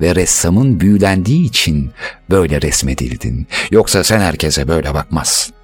Ve 0.02 0.16
ressamın 0.16 0.80
büyülendiği 0.80 1.46
için 1.46 1.92
böyle 2.30 2.62
resmedildin. 2.62 3.48
Yoksa 3.72 4.04
sen 4.04 4.20
herkese 4.20 4.68
böyle 4.68 4.94
bakmazsın. 4.94 5.56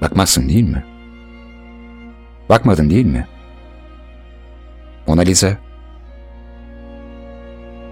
Bakmazsın 0.00 0.48
değil 0.48 0.64
mi? 0.64 0.84
Bakmadın 2.48 2.90
değil 2.90 3.06
mi? 3.06 3.26
Mona 5.06 5.20
Lisa. 5.20 5.56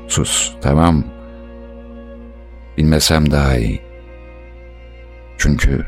Sus, 0.09 0.53
tamam. 0.61 1.05
Bilmesem 2.79 3.31
daha 3.31 3.57
iyi. 3.57 3.83
Çünkü 5.39 5.87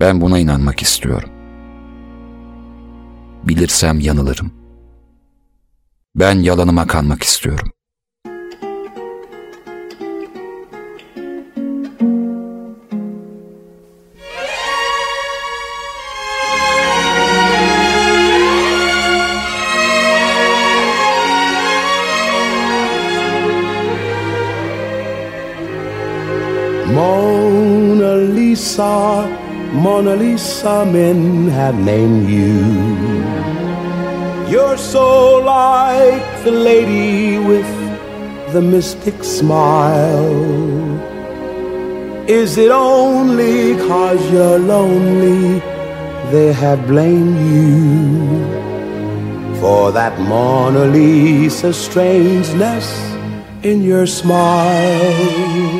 ben 0.00 0.20
buna 0.20 0.38
inanmak 0.38 0.82
istiyorum. 0.82 1.30
Bilirsem 3.44 4.00
yanılırım. 4.00 4.52
Ben 6.14 6.38
yalanıma 6.38 6.86
kanmak 6.86 7.22
istiyorum. 7.22 7.72
Mona 26.94 28.34
Lisa, 28.34 29.24
Mona 29.72 30.16
Lisa, 30.16 30.84
men 30.84 31.48
have 31.48 31.76
named 31.76 32.28
you. 32.28 32.60
You're 34.50 34.76
so 34.76 35.38
like 35.38 36.44
the 36.44 36.50
lady 36.50 37.38
with 37.38 37.70
the 38.52 38.60
mystic 38.60 39.22
smile. 39.22 40.34
Is 42.28 42.58
it 42.58 42.72
only 42.72 43.76
cause 43.86 44.20
you're 44.32 44.58
lonely 44.58 45.60
they 46.32 46.52
have 46.52 46.84
blamed 46.88 47.38
you 47.52 48.50
for 49.60 49.92
that 49.92 50.18
Mona 50.18 50.84
Lisa 50.86 51.72
strangeness 51.72 52.88
in 53.62 53.82
your 53.82 54.06
smile? 54.08 55.79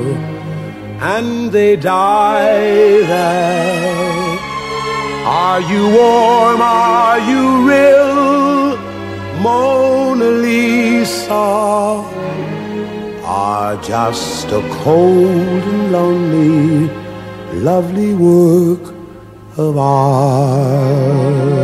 and 1.01 1.51
they 1.51 1.75
die 1.75 3.01
there. 3.13 4.37
Are 5.25 5.61
you 5.61 5.83
warm? 5.97 6.61
Are 6.61 7.19
you 7.19 7.67
real? 7.67 8.77
Mona 9.41 10.29
Lisa 10.29 11.33
are 13.25 13.75
just 13.81 14.47
a 14.51 14.61
cold 14.83 15.63
and 15.71 15.91
lonely, 15.91 16.87
lovely 17.53 18.13
work 18.13 18.93
of 19.57 19.77
art. 19.77 21.60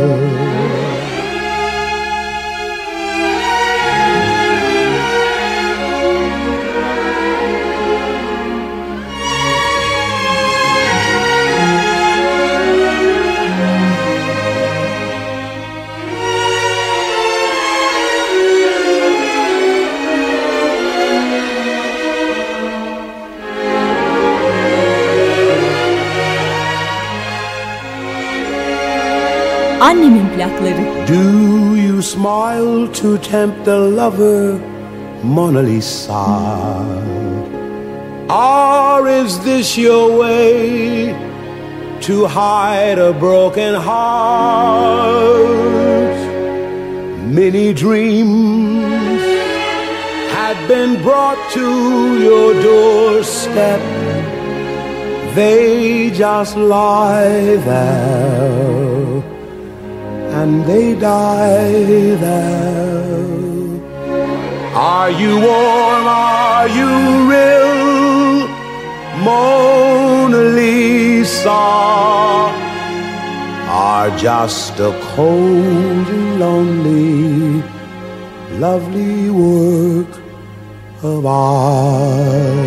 Annemin 29.88 30.28
plakları. 30.36 30.84
Do 31.08 31.22
you 31.76 32.02
smile 32.02 32.92
to 33.00 33.18
tempt 33.18 33.68
a 33.68 33.78
lover, 33.98 34.60
Mona 35.22 35.62
Lisa? 35.62 36.26
Or 38.28 39.08
is 39.08 39.38
this 39.46 39.78
your 39.78 40.18
way 40.20 41.14
to 42.06 42.26
hide 42.26 42.98
a 42.98 43.12
broken 43.24 43.74
heart? 43.74 45.08
Many 47.40 47.72
dreams 47.72 49.22
had 50.36 50.58
been 50.68 51.02
brought 51.02 51.40
to 51.56 51.66
your 52.26 52.48
doorstep. 52.68 53.80
They 55.34 56.10
just 56.10 56.56
lie 56.56 57.56
there 57.70 58.58
and 60.40 60.64
they 60.64 60.94
die 60.94 62.14
there. 62.24 63.38
Are 64.74 65.10
you 65.10 65.32
warm? 65.46 66.06
Are 66.06 66.68
you 66.78 66.92
real? 67.32 68.48
Mona 69.26 70.42
Lisa 70.58 71.64
are 73.90 74.10
just 74.16 74.74
a 74.78 74.92
cold 75.16 76.06
and 76.16 76.28
lonely, 76.44 77.62
lovely 78.66 79.30
work 79.30 80.12
of 81.02 81.26
art. 81.26 82.58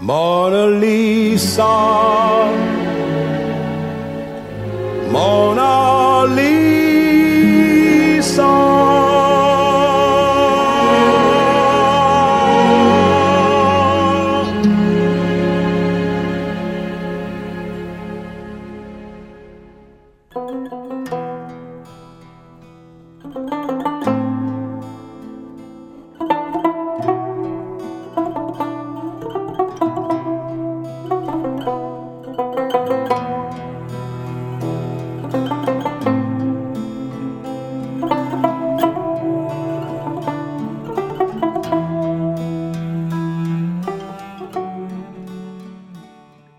Mona 0.00 0.66
Lisa. 0.82 1.72
Mona 5.12 6.24
Lisa. 6.36 6.72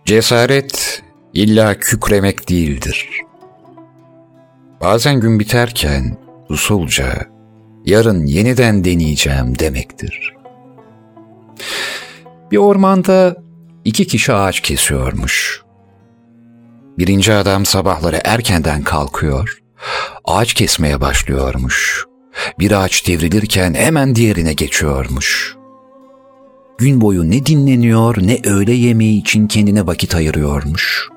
Cesaret 0.06 1.04
illa 1.34 1.80
kükremek 1.80 2.50
değildir. 2.50 3.10
Bazen 4.82 5.20
gün 5.20 5.40
biterken 5.40 6.18
usulca 6.50 7.28
yarın 7.86 8.26
yeniden 8.26 8.84
deneyeceğim 8.84 9.60
demektir. 9.60 10.34
Bir 12.52 12.58
ormanda 12.58 13.36
iki 13.86 14.08
kişi 14.08 14.34
ağaç 14.34 14.60
kesiyormuş. 14.60 15.64
Birinci 16.98 17.34
adam 17.34 17.66
sabahları 17.66 18.20
erkenden 18.24 18.82
kalkıyor, 18.84 19.60
ağaç 20.26 20.54
kesmeye 20.54 21.02
başlıyormuş. 21.02 22.06
Bir 22.60 22.72
ağaç 22.72 23.08
devrilirken 23.08 23.74
hemen 23.74 24.16
diğerine 24.16 24.54
geçiyormuş. 24.54 25.56
Gün 26.78 27.02
boyu 27.02 27.32
ne 27.32 27.46
dinleniyor 27.46 28.18
ne 28.22 28.40
öğle 28.46 28.74
yemeği 28.74 29.22
için 29.22 29.48
kendine 29.48 29.88
vakit 29.88 30.16
ayırıyormuş. 30.16 31.10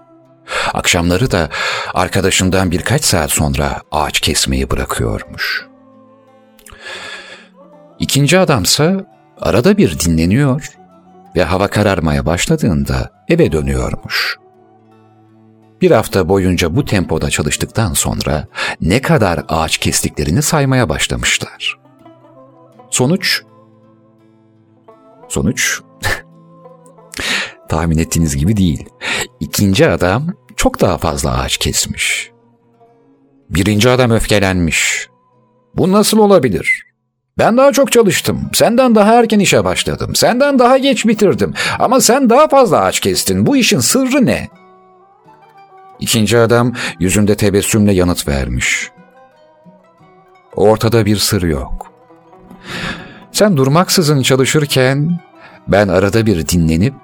Akşamları 0.74 1.30
da 1.30 1.48
arkadaşından 1.94 2.70
birkaç 2.70 3.04
saat 3.04 3.30
sonra 3.30 3.82
ağaç 3.92 4.20
kesmeyi 4.20 4.70
bırakıyormuş. 4.70 5.66
İkinci 7.98 8.38
adamsa 8.38 9.06
arada 9.40 9.76
bir 9.76 10.00
dinleniyor 10.00 10.70
ve 11.36 11.44
hava 11.44 11.68
kararmaya 11.68 12.26
başladığında 12.26 13.10
eve 13.28 13.52
dönüyormuş. 13.52 14.36
Bir 15.80 15.90
hafta 15.90 16.28
boyunca 16.28 16.76
bu 16.76 16.84
tempoda 16.84 17.30
çalıştıktan 17.30 17.92
sonra 17.92 18.46
ne 18.80 19.02
kadar 19.02 19.44
ağaç 19.48 19.78
kestiklerini 19.78 20.42
saymaya 20.42 20.88
başlamışlar. 20.88 21.78
Sonuç 22.90 23.42
Sonuç 25.28 25.80
tahmin 27.68 27.98
ettiğiniz 27.98 28.36
gibi 28.36 28.56
değil. 28.56 28.88
İkinci 29.40 29.88
adam 29.88 30.26
çok 30.56 30.80
daha 30.80 30.98
fazla 30.98 31.38
ağaç 31.38 31.56
kesmiş. 31.56 32.30
Birinci 33.50 33.90
adam 33.90 34.10
öfkelenmiş. 34.10 35.08
Bu 35.74 35.92
nasıl 35.92 36.18
olabilir? 36.18 36.86
Ben 37.38 37.56
daha 37.56 37.72
çok 37.72 37.92
çalıştım. 37.92 38.50
Senden 38.52 38.94
daha 38.94 39.14
erken 39.14 39.38
işe 39.38 39.64
başladım. 39.64 40.14
Senden 40.14 40.58
daha 40.58 40.78
geç 40.78 41.06
bitirdim. 41.06 41.54
Ama 41.78 42.00
sen 42.00 42.30
daha 42.30 42.48
fazla 42.48 42.80
ağaç 42.80 43.00
kestin. 43.00 43.46
Bu 43.46 43.56
işin 43.56 43.78
sırrı 43.80 44.26
ne? 44.26 44.48
İkinci 46.00 46.38
adam 46.38 46.72
yüzünde 47.00 47.36
tebessümle 47.36 47.92
yanıt 47.92 48.28
vermiş. 48.28 48.90
Ortada 50.56 51.06
bir 51.06 51.16
sır 51.16 51.42
yok. 51.42 51.92
Sen 53.36 53.56
durmaksızın 53.56 54.22
çalışırken 54.22 55.20
ben 55.68 55.88
arada 55.88 56.26
bir 56.26 56.48
dinlenip 56.48 56.94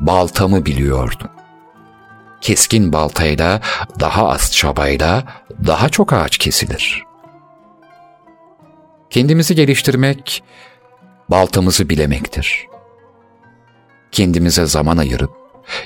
baltamı 0.00 0.66
biliyordum. 0.66 1.30
Keskin 2.40 2.92
baltayla, 2.92 3.60
daha 4.00 4.28
az 4.28 4.52
çabayla 4.52 5.24
daha 5.66 5.88
çok 5.88 6.12
ağaç 6.12 6.38
kesilir. 6.38 7.02
Kendimizi 9.10 9.54
geliştirmek, 9.54 10.42
baltamızı 11.28 11.88
bilemektir. 11.88 12.66
Kendimize 14.12 14.66
zaman 14.66 14.96
ayırıp, 14.96 15.32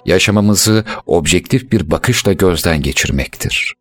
yaşamamızı 0.05 0.85
objektif 1.07 1.73
bir 1.73 1.91
bakışla 1.91 2.33
gözden 2.33 2.83
geçirmektir. 2.83 3.75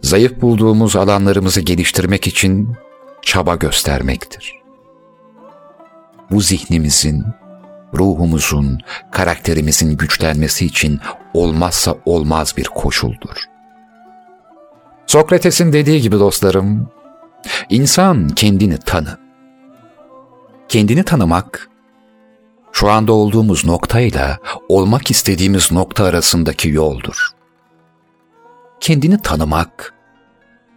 Zayıf 0.00 0.40
bulduğumuz 0.40 0.96
alanlarımızı 0.96 1.60
geliştirmek 1.60 2.26
için 2.26 2.76
çaba 3.22 3.54
göstermektir. 3.54 4.60
Bu 6.30 6.40
zihnimizin, 6.40 7.24
ruhumuzun, 7.94 8.78
karakterimizin 9.10 9.96
güçlenmesi 9.96 10.66
için 10.66 11.00
olmazsa 11.34 11.96
olmaz 12.04 12.54
bir 12.56 12.64
koşuldur. 12.64 13.36
Sokrates'in 15.06 15.72
dediği 15.72 16.00
gibi 16.00 16.18
dostlarım, 16.18 16.88
insan 17.68 18.28
kendini 18.28 18.78
tanı. 18.78 19.18
Kendini 20.68 21.04
tanımak, 21.04 21.70
şu 22.72 22.90
anda 22.90 23.12
olduğumuz 23.12 23.64
noktayla 23.64 24.38
olmak 24.68 25.10
istediğimiz 25.10 25.72
nokta 25.72 26.04
arasındaki 26.04 26.68
yoldur. 26.68 27.28
Kendini 28.80 29.22
tanımak, 29.22 29.94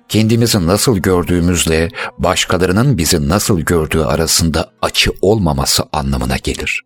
kendimizi 0.10 0.68
nasıl 0.68 0.98
gördüğümüzle 0.98 1.90
başkalarının 2.18 2.98
bizi 2.98 3.30
nasıl 3.30 3.60
gördüğü 3.60 4.02
arasında 4.02 4.72
açı 4.82 5.12
olmaması 5.22 5.84
anlamına 5.94 6.38
gelir. 6.38 6.82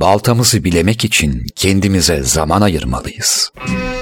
Baltamızı 0.00 0.64
bilemek 0.64 1.04
için 1.04 1.46
kendimize 1.56 2.22
zaman 2.22 2.60
ayırmalıyız.'' 2.60 3.97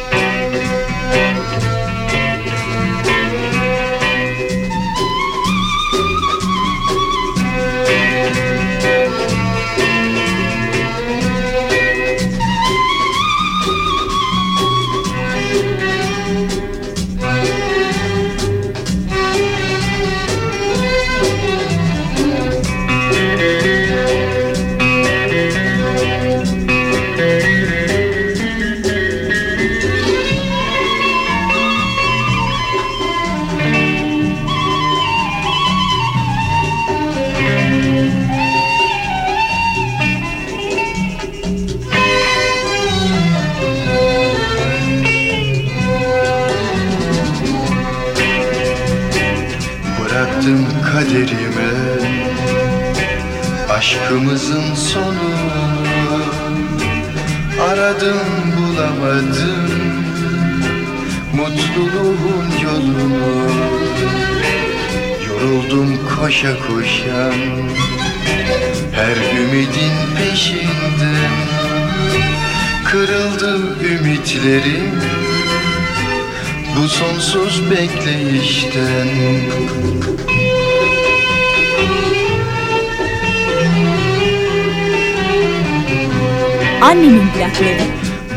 Annemin 86.87 87.29
plakları. 87.29 87.83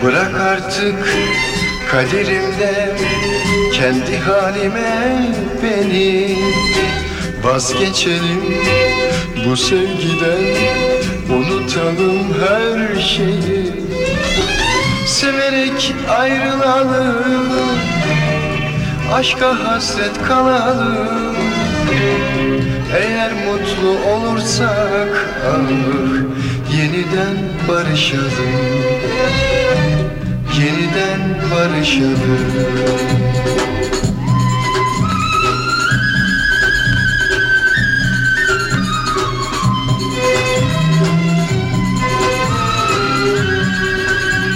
Bırak 0.04 0.42
artık 0.42 0.96
kaderimde 1.92 2.96
kendi 3.74 4.18
halime 4.18 5.18
beni. 5.64 6.38
Vazgeçelim 7.44 8.58
bu 9.46 9.58
sevgiden 9.58 10.56
unutalım 11.30 12.28
her 12.40 13.02
şeyi. 13.02 13.74
Severek 15.08 15.96
ayrılalım 16.20 17.48
aşka 19.14 19.66
hasret 19.66 20.24
kalalım. 20.28 21.36
Eğer 22.98 23.32
mutlu 23.32 24.12
olursak 24.12 25.30
ah 25.48 25.70
yeniden 26.78 27.49
barışalım. 27.70 28.30
Yeniden 30.60 31.20
barışalım. 31.52 32.20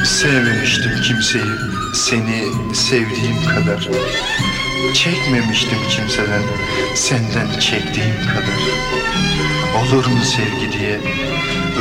Sevmemiştim 0.05 1.01
kimseyi 1.03 1.43
seni 1.93 2.43
sevdiğim 2.75 3.43
kadar. 3.55 3.89
Çekmemiştim 4.93 5.79
kimseden 5.89 6.41
senden 6.95 7.59
çektiğim 7.59 8.15
kadar 8.33 8.83
Olur 9.81 10.05
mu 10.05 10.23
sevgi 10.23 10.79
diye 10.79 10.99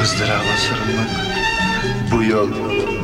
ızdıraba 0.03 0.57
sarılmak? 0.59 1.11
Bu 2.11 2.25
yol 2.25 2.49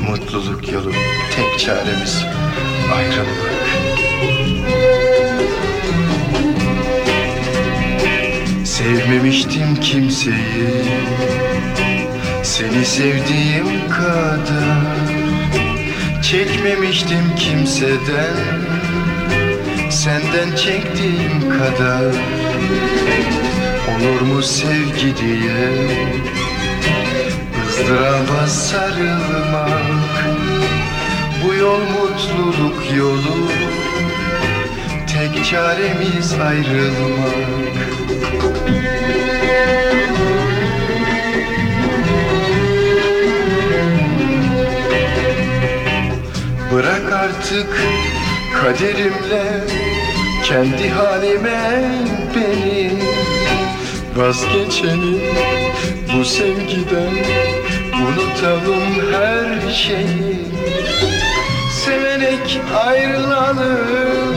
mutluluk 0.09 0.73
yolu 0.73 0.93
tek 1.37 1.59
çaremiz 1.59 2.25
ayrılmak 2.95 3.59
Sevmemiştim 8.65 9.81
kimseyi 9.81 10.85
Seni 12.43 12.85
sevdiğim 12.85 13.91
kadar. 13.91 15.09
Çekmemiştim 16.23 17.37
kimseden 17.39 18.37
Senden 19.91 20.57
çektiğim 20.57 21.59
kadar 21.59 22.15
Olur 23.99 24.21
mu 24.21 24.43
sevgi 24.43 25.17
diye 25.17 25.89
ızdıraba 27.69 28.47
sarılmak? 28.47 30.27
Bu 31.45 31.55
yol 31.55 31.81
mutluluk 31.81 32.97
yolu 32.97 33.49
Tek 35.07 35.45
çaremiz 35.45 36.33
ayrılmak. 36.33 37.79
Bırak 46.73 47.13
artık 47.13 47.77
kaderimle 48.63 49.65
kendi 50.45 50.91
halime 50.91 51.83
beni 52.35 52.93
Vazgeçelim 54.19 55.21
bu 56.15 56.25
sevgiden. 56.25 57.15
Unutalım 57.95 59.13
her 59.13 59.71
şeyi. 59.71 60.39
Severek 61.73 62.61
ayrılalım 62.87 64.37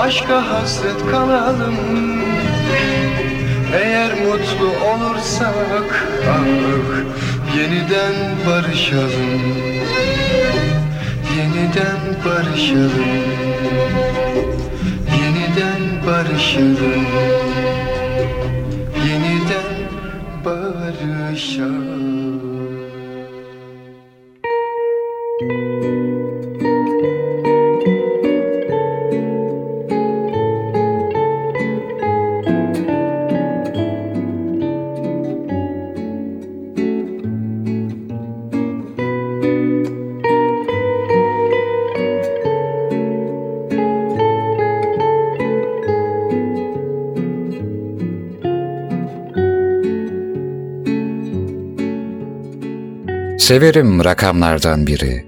Aşka 0.00 0.52
hasret 0.52 1.10
kalalım. 1.10 1.76
Eğer 3.74 4.10
mutlu 4.12 4.66
olursak 4.66 6.08
ah 6.30 6.46
Yeniden 7.56 8.14
barışalım. 8.46 9.42
Yeniden 11.36 12.00
barışalım. 12.24 13.10
Yeniden 15.20 16.06
barışalım 16.06 17.06
barışalım 21.00 22.09
Severim 53.50 54.04
rakamlardan 54.04 54.86
biri. 54.86 55.26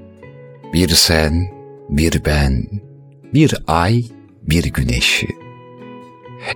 Bir 0.72 0.88
sen, 0.88 1.46
bir 1.88 2.24
ben, 2.24 2.66
bir 3.34 3.54
ay, 3.66 4.04
bir 4.42 4.64
güneşi. 4.64 5.28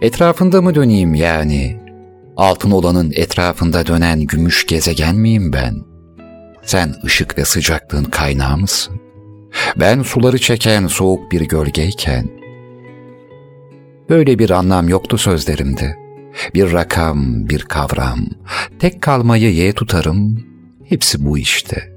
Etrafında 0.00 0.62
mı 0.62 0.74
döneyim 0.74 1.14
yani? 1.14 1.76
Altın 2.36 2.70
olanın 2.70 3.12
etrafında 3.16 3.86
dönen 3.86 4.20
gümüş 4.20 4.66
gezegen 4.66 5.16
miyim 5.16 5.52
ben? 5.52 5.74
Sen 6.62 6.94
ışık 7.04 7.38
ve 7.38 7.44
sıcaklığın 7.44 8.04
kaynağı 8.04 8.58
mısın? 8.58 9.00
Ben 9.76 10.02
suları 10.02 10.38
çeken 10.38 10.86
soğuk 10.86 11.32
bir 11.32 11.40
gölgeyken. 11.40 12.28
Böyle 14.08 14.38
bir 14.38 14.50
anlam 14.50 14.88
yoktu 14.88 15.18
sözlerimde. 15.18 15.96
Bir 16.54 16.72
rakam, 16.72 17.48
bir 17.48 17.60
kavram. 17.60 18.18
Tek 18.78 19.02
kalmayı 19.02 19.54
ye 19.54 19.72
tutarım, 19.72 20.46
Hepsi 20.88 21.26
bu 21.26 21.38
işte. 21.38 21.92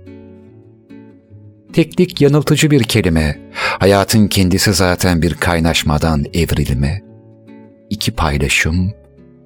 Teklik 1.73 2.21
yanıltıcı 2.21 2.71
bir 2.71 2.83
kelime. 2.83 3.39
Hayatın 3.53 4.27
kendisi 4.27 4.73
zaten 4.73 5.21
bir 5.21 5.33
kaynaşmadan 5.33 6.25
evrilme. 6.33 7.01
İki 7.89 8.11
paylaşım 8.11 8.93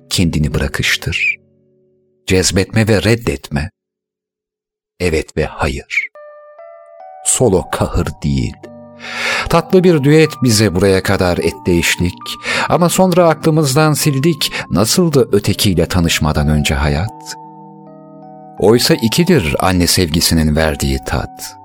kendini 0.09 0.53
bırakıştır. 0.53 1.35
Cezbetme 2.27 2.87
ve 2.87 3.03
reddetme. 3.03 3.69
Evet 4.99 5.37
ve 5.37 5.45
hayır. 5.45 6.07
Solo 7.25 7.63
kahır 7.71 8.07
değil. 8.23 8.53
Tatlı 9.49 9.83
bir 9.83 10.03
düet 10.03 10.31
bize 10.43 10.75
buraya 10.75 11.03
kadar 11.03 11.37
etti 11.37 11.71
eşlik 11.71 12.13
ama 12.69 12.89
sonra 12.89 13.29
aklımızdan 13.29 13.93
sildik 13.93 14.51
nasıldı 14.69 15.29
ötekiyle 15.31 15.85
tanışmadan 15.85 16.47
önce 16.47 16.75
hayat?'' 16.75 17.42
Oysa 18.59 18.93
ikidir 18.93 19.55
anne 19.59 19.87
sevgisinin 19.87 20.55
verdiği 20.55 20.99
tat. 21.05 21.55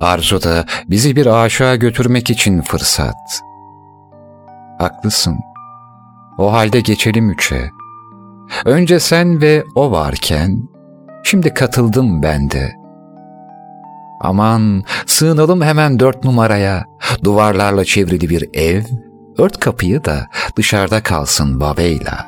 Arzu 0.00 0.42
da 0.42 0.64
bizi 0.90 1.16
bir 1.16 1.26
aşağı 1.26 1.76
götürmek 1.76 2.30
için 2.30 2.62
fırsat. 2.62 3.42
Haklısın. 4.78 5.36
O 6.38 6.52
halde 6.52 6.80
geçelim 6.80 7.30
üçe. 7.30 7.70
Önce 8.64 9.00
sen 9.00 9.40
ve 9.40 9.64
o 9.74 9.90
varken, 9.90 10.68
şimdi 11.22 11.54
katıldım 11.54 12.22
ben 12.22 12.50
de. 12.50 12.72
Aman 14.20 14.84
sığınalım 15.06 15.62
hemen 15.62 16.00
dört 16.00 16.24
numaraya. 16.24 16.84
Duvarlarla 17.24 17.84
çevrili 17.84 18.28
bir 18.28 18.48
ev, 18.54 18.82
ört 19.38 19.60
kapıyı 19.60 20.04
da 20.04 20.26
dışarıda 20.56 21.02
kalsın 21.02 21.60
babeyla. 21.60 22.26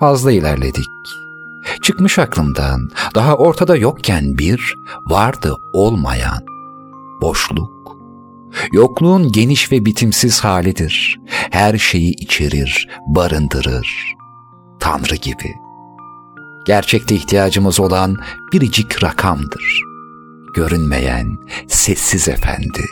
Fazla 0.00 0.32
ilerledik. 0.32 1.21
Çıkmış 1.82 2.18
aklımdan, 2.18 2.90
daha 3.14 3.36
ortada 3.36 3.76
yokken 3.76 4.38
bir, 4.38 4.74
vardı 5.06 5.56
olmayan, 5.72 6.44
boşluk. 7.20 7.96
Yokluğun 8.72 9.32
geniş 9.32 9.72
ve 9.72 9.84
bitimsiz 9.84 10.40
halidir. 10.40 11.20
Her 11.50 11.78
şeyi 11.78 12.10
içerir, 12.10 12.88
barındırır. 13.06 14.14
Tanrı 14.80 15.14
gibi. 15.14 15.54
Gerçekte 16.66 17.14
ihtiyacımız 17.14 17.80
olan 17.80 18.16
biricik 18.52 19.04
rakamdır. 19.04 19.80
Görünmeyen, 20.54 21.36
sessiz 21.68 22.28
efendi, 22.28 22.84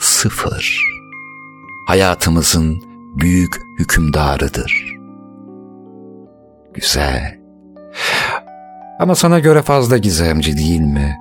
sıfır. 0.00 0.82
Hayatımızın 1.86 2.82
büyük 3.16 3.56
hükümdarıdır. 3.78 4.96
Güzel, 6.74 7.37
ama 8.98 9.14
sana 9.14 9.38
göre 9.38 9.62
fazla 9.62 9.96
gizemci 9.96 10.58
değil 10.58 10.80
mi? 10.80 11.16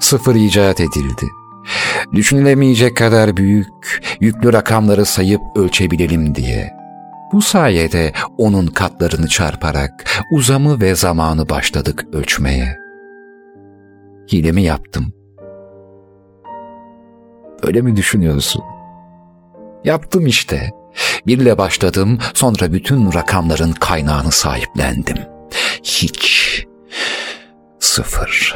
Sıfır 0.00 0.34
icat 0.34 0.80
edildi. 0.80 1.26
Düşünülemeyecek 2.12 2.96
kadar 2.96 3.36
büyük, 3.36 4.02
yüklü 4.20 4.52
rakamları 4.52 5.04
sayıp 5.04 5.40
ölçebilelim 5.56 6.34
diye. 6.34 6.70
Bu 7.32 7.42
sayede 7.42 8.12
onun 8.38 8.66
katlarını 8.66 9.28
çarparak 9.28 10.06
uzamı 10.32 10.80
ve 10.80 10.94
zamanı 10.94 11.48
başladık 11.48 12.04
ölçmeye. 12.12 12.78
Hilemi 14.32 14.62
yaptım. 14.62 15.12
Öyle 17.62 17.80
mi 17.80 17.96
düşünüyorsun? 17.96 18.62
Yaptım 19.84 20.26
işte. 20.26 20.70
Birle 21.26 21.58
başladım, 21.58 22.18
sonra 22.34 22.72
bütün 22.72 23.12
rakamların 23.12 23.72
kaynağını 23.72 24.30
sahiplendim. 24.30 25.16
Hiç. 25.82 26.66
Sıfır. 27.78 28.54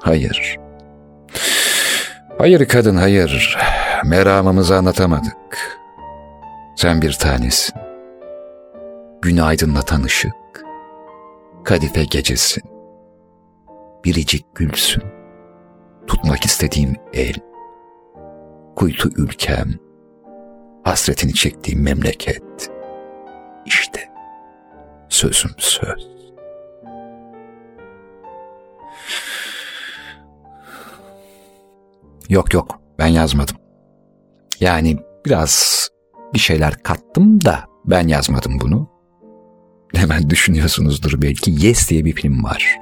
Hayır. 0.00 0.58
Hayır 2.38 2.68
kadın 2.68 2.96
hayır. 2.96 3.58
Meramımızı 4.04 4.76
anlatamadık. 4.76 5.78
Sen 6.76 7.02
bir 7.02 7.12
tanesin. 7.12 7.74
Günü 9.22 9.42
aydınlatan 9.42 10.02
ışık. 10.02 10.32
Kadife 11.64 12.04
gecesin. 12.04 12.62
Biricik 14.04 14.54
gülsün. 14.54 15.02
Tutmak 16.06 16.44
istediğim 16.44 16.96
el. 17.12 17.34
Kuytu 18.76 19.08
ülkem. 19.16 19.74
Hasretini 20.84 21.34
çektiğim 21.34 21.82
memleket. 21.82 22.70
İşte 23.66 24.11
sözüm 25.12 25.50
söz. 25.58 26.08
Yok 32.28 32.54
yok 32.54 32.80
ben 32.98 33.06
yazmadım. 33.06 33.56
Yani 34.60 34.98
biraz 35.26 35.88
bir 36.34 36.38
şeyler 36.38 36.74
kattım 36.82 37.44
da 37.44 37.64
ben 37.84 38.08
yazmadım 38.08 38.60
bunu. 38.60 38.90
Hemen 39.94 40.30
düşünüyorsunuzdur 40.30 41.22
belki. 41.22 41.66
Yes 41.66 41.90
diye 41.90 42.04
bir 42.04 42.12
film 42.12 42.44
var. 42.44 42.78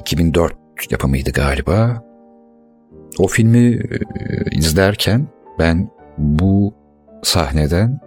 2004 0.00 0.56
yapımıydı 0.90 1.30
galiba. 1.30 2.04
O 3.18 3.28
filmi 3.28 3.74
e, 3.74 3.80
izlerken 4.50 5.28
ben 5.58 5.90
bu 6.18 6.74
sahneden 7.22 8.05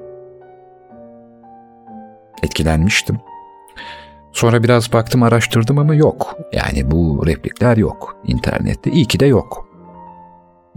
etkilenmiştim. 2.44 3.20
Sonra 4.32 4.64
biraz 4.64 4.94
baktım 4.94 5.24
araştırdım 5.24 5.80
ama 5.80 5.96
yok. 5.96 6.38
Yani 6.54 6.92
bu 6.92 7.28
replikler 7.28 7.78
yok 7.78 8.18
internette. 8.28 8.92
İyi 8.92 9.06
ki 9.06 9.20
de 9.20 9.26
yok. 9.26 9.68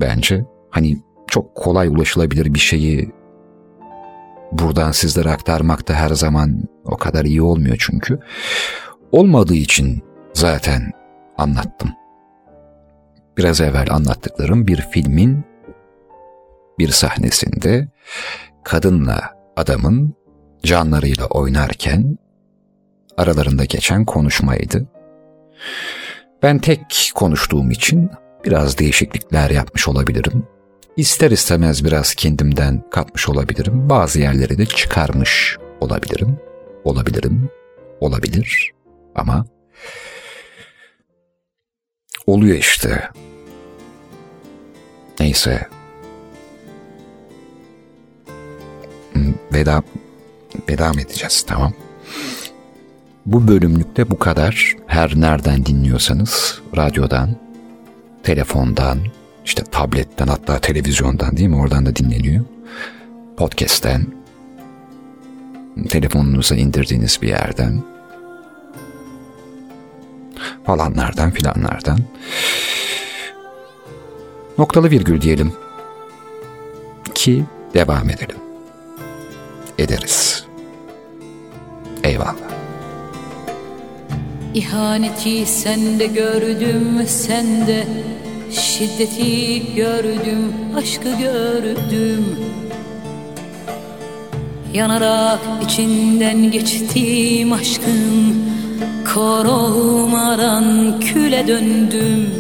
Bence 0.01 0.45
hani 0.71 0.99
çok 1.27 1.55
kolay 1.55 1.89
ulaşılabilir 1.89 2.55
bir 2.55 2.59
şeyi 2.59 3.11
buradan 4.53 4.93
sizlere 4.93 5.31
aktarmak 5.31 5.89
da 5.89 5.95
her 5.95 6.11
zaman 6.11 6.63
o 6.85 6.97
kadar 6.97 7.25
iyi 7.25 7.43
olmuyor 7.43 7.77
çünkü. 7.79 8.19
Olmadığı 9.13 9.55
için 9.55 10.03
zaten 10.33 10.93
anlattım. 11.39 11.91
Biraz 13.39 13.61
evvel 13.61 13.87
anlattıklarım 13.91 14.67
bir 14.67 14.81
filmin 14.91 15.45
bir 16.79 16.89
sahnesinde 16.89 17.89
kadınla 18.65 19.21
adamın 19.57 20.15
canlarıyla 20.63 21.27
oynarken 21.27 22.19
aralarında 23.17 23.65
geçen 23.65 24.05
konuşmaydı. 24.05 24.87
Ben 26.43 26.59
tek 26.59 27.13
konuştuğum 27.15 27.71
için 27.71 28.11
biraz 28.45 28.79
değişiklikler 28.79 29.51
yapmış 29.51 29.89
olabilirim. 29.89 30.47
İster 30.97 31.31
istemez 31.31 31.85
biraz 31.85 32.15
kendimden 32.15 32.85
katmış 32.91 33.29
olabilirim. 33.29 33.89
Bazı 33.89 34.21
yerleri 34.21 34.59
de 34.59 34.67
çıkarmış 34.67 35.57
olabilirim. 35.81 36.39
Olabilirim. 36.85 37.51
Olabilir. 38.01 38.71
Ama 39.15 39.47
oluyor 42.27 42.57
işte. 42.57 43.09
Neyse. 45.21 45.69
Veda 49.53 49.83
veda 50.69 50.93
mı 50.93 51.01
edeceğiz 51.01 51.45
tamam. 51.47 51.73
Bu 53.27 53.49
bölümlükte 53.49 54.11
bu 54.11 54.19
kadar. 54.19 54.77
Her 54.87 55.21
nereden 55.21 55.67
dinliyorsanız 55.67 56.61
radyodan, 56.77 57.37
telefondan, 58.23 58.99
işte 59.45 59.63
tabletten 59.65 60.27
hatta 60.27 60.59
televizyondan 60.59 61.37
değil 61.37 61.49
mi? 61.49 61.57
Oradan 61.57 61.87
da 61.87 61.97
dinleniyor. 61.97 62.45
Podcast'ten, 63.37 64.07
telefonunuza 65.89 66.55
indirdiğiniz 66.55 67.19
bir 67.23 67.29
yerden, 67.29 67.83
falanlardan 70.65 71.31
filanlardan. 71.31 71.99
Noktalı 74.59 74.91
virgül 74.91 75.21
diyelim 75.21 75.53
ki 77.15 77.45
devam 77.75 78.11
edelim. 78.11 78.37
Ederiz. 79.79 80.32
Eyvallah. 82.13 82.35
İhaneti 84.55 85.47
sende 85.47 86.07
gördüm 86.07 87.07
sende 87.07 87.87
Şiddeti 88.51 89.75
gördüm 89.75 90.55
aşkı 90.77 91.09
gördüm. 91.19 92.37
Yanarak 94.75 95.41
içinden 95.65 96.51
geçtim 96.51 97.53
aşkım 97.53 98.37
Kor 99.15 99.45
olmadan 99.45 101.01
küle 101.01 101.49
döndüm. 101.49 102.31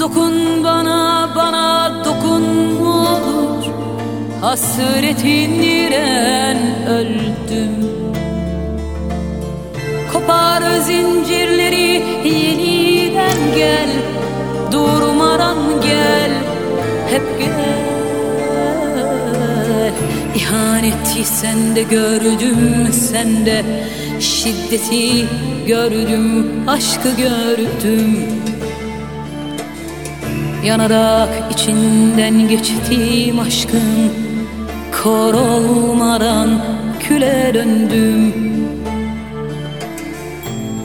Dokun 0.00 0.64
bana 0.64 1.30
bana 1.36 2.04
dokun 2.04 2.76
olur 2.86 3.55
Hasretin 4.40 5.62
diren 5.62 6.58
öldüm. 6.88 7.70
Kopar 10.12 10.62
zincirleri 10.80 12.02
yeniden 12.24 13.54
gel. 13.56 13.88
Durmadan 14.72 15.56
gel 15.82 16.30
hep 17.10 17.38
gel. 17.38 17.86
İhaneti 20.36 21.24
sende 21.24 21.82
gördüm 21.82 22.88
sende 22.92 23.64
Şiddeti 24.20 25.26
gördüm 25.66 26.46
aşkı 26.68 27.08
gördüm. 27.16 28.18
Yanarak 30.64 31.52
içinden 31.52 32.48
geçtim 32.48 33.40
aşkın 33.40 34.25
Kor 35.06 35.34
olmadan 35.34 36.50
küle 37.00 37.50
döndüm. 37.54 38.34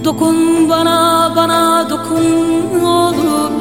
Dokun 0.06 0.70
bana 0.70 1.32
bana 1.36 1.90
dokun 1.90 2.80
olur. 2.84 3.52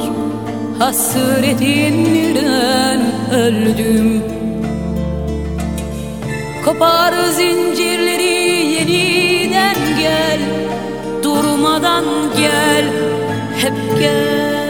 Hasretinden 0.79 2.21
öldüm? 3.33 4.23
Kopar 6.65 7.13
zincirleri 7.31 8.65
yeniden 8.73 9.77
gel. 9.99 10.39
Durmadan 11.23 12.05
gel 12.37 12.85
hep 13.57 13.99
gel 13.99 14.60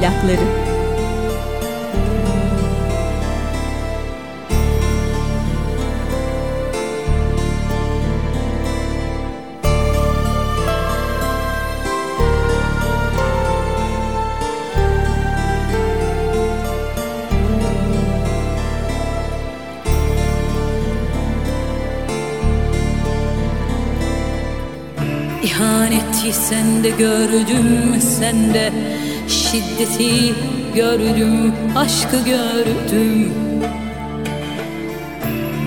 plakları. 0.00 0.66
İhaneti 25.42 26.32
sende 26.32 26.90
gördüm 26.90 28.00
sende 28.00 28.72
Şiddeti 29.50 30.34
gördüm, 30.74 31.54
aşkı 31.76 32.16
gördüm. 32.24 33.32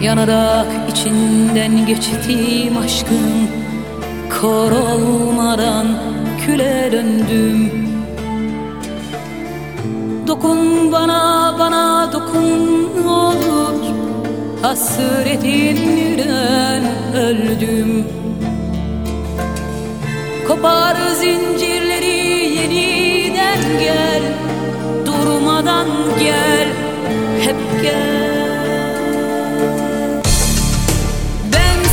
Yanarak 0.02 0.68
içinden 0.92 1.86
geçtiğim 1.86 2.78
aşkın 2.78 3.50
Kor 4.42 4.72
olmadan 4.72 5.88
küle 6.46 6.90
döndüm. 6.92 7.72
Dokun 10.28 10.92
bana, 10.92 11.56
bana 11.60 12.14
dokun 12.14 13.04
olur. 13.08 13.74
Hasretinden 14.62 16.84
öldüm. 17.16 18.06
Kopar 20.48 20.96
zincirleri 21.20 22.99
yeniden 23.50 23.80
gel 23.80 24.24
Durmadan 25.06 25.88
gel, 26.20 26.68
hep 27.40 27.82
gel. 27.82 28.20
Ben 31.52 31.90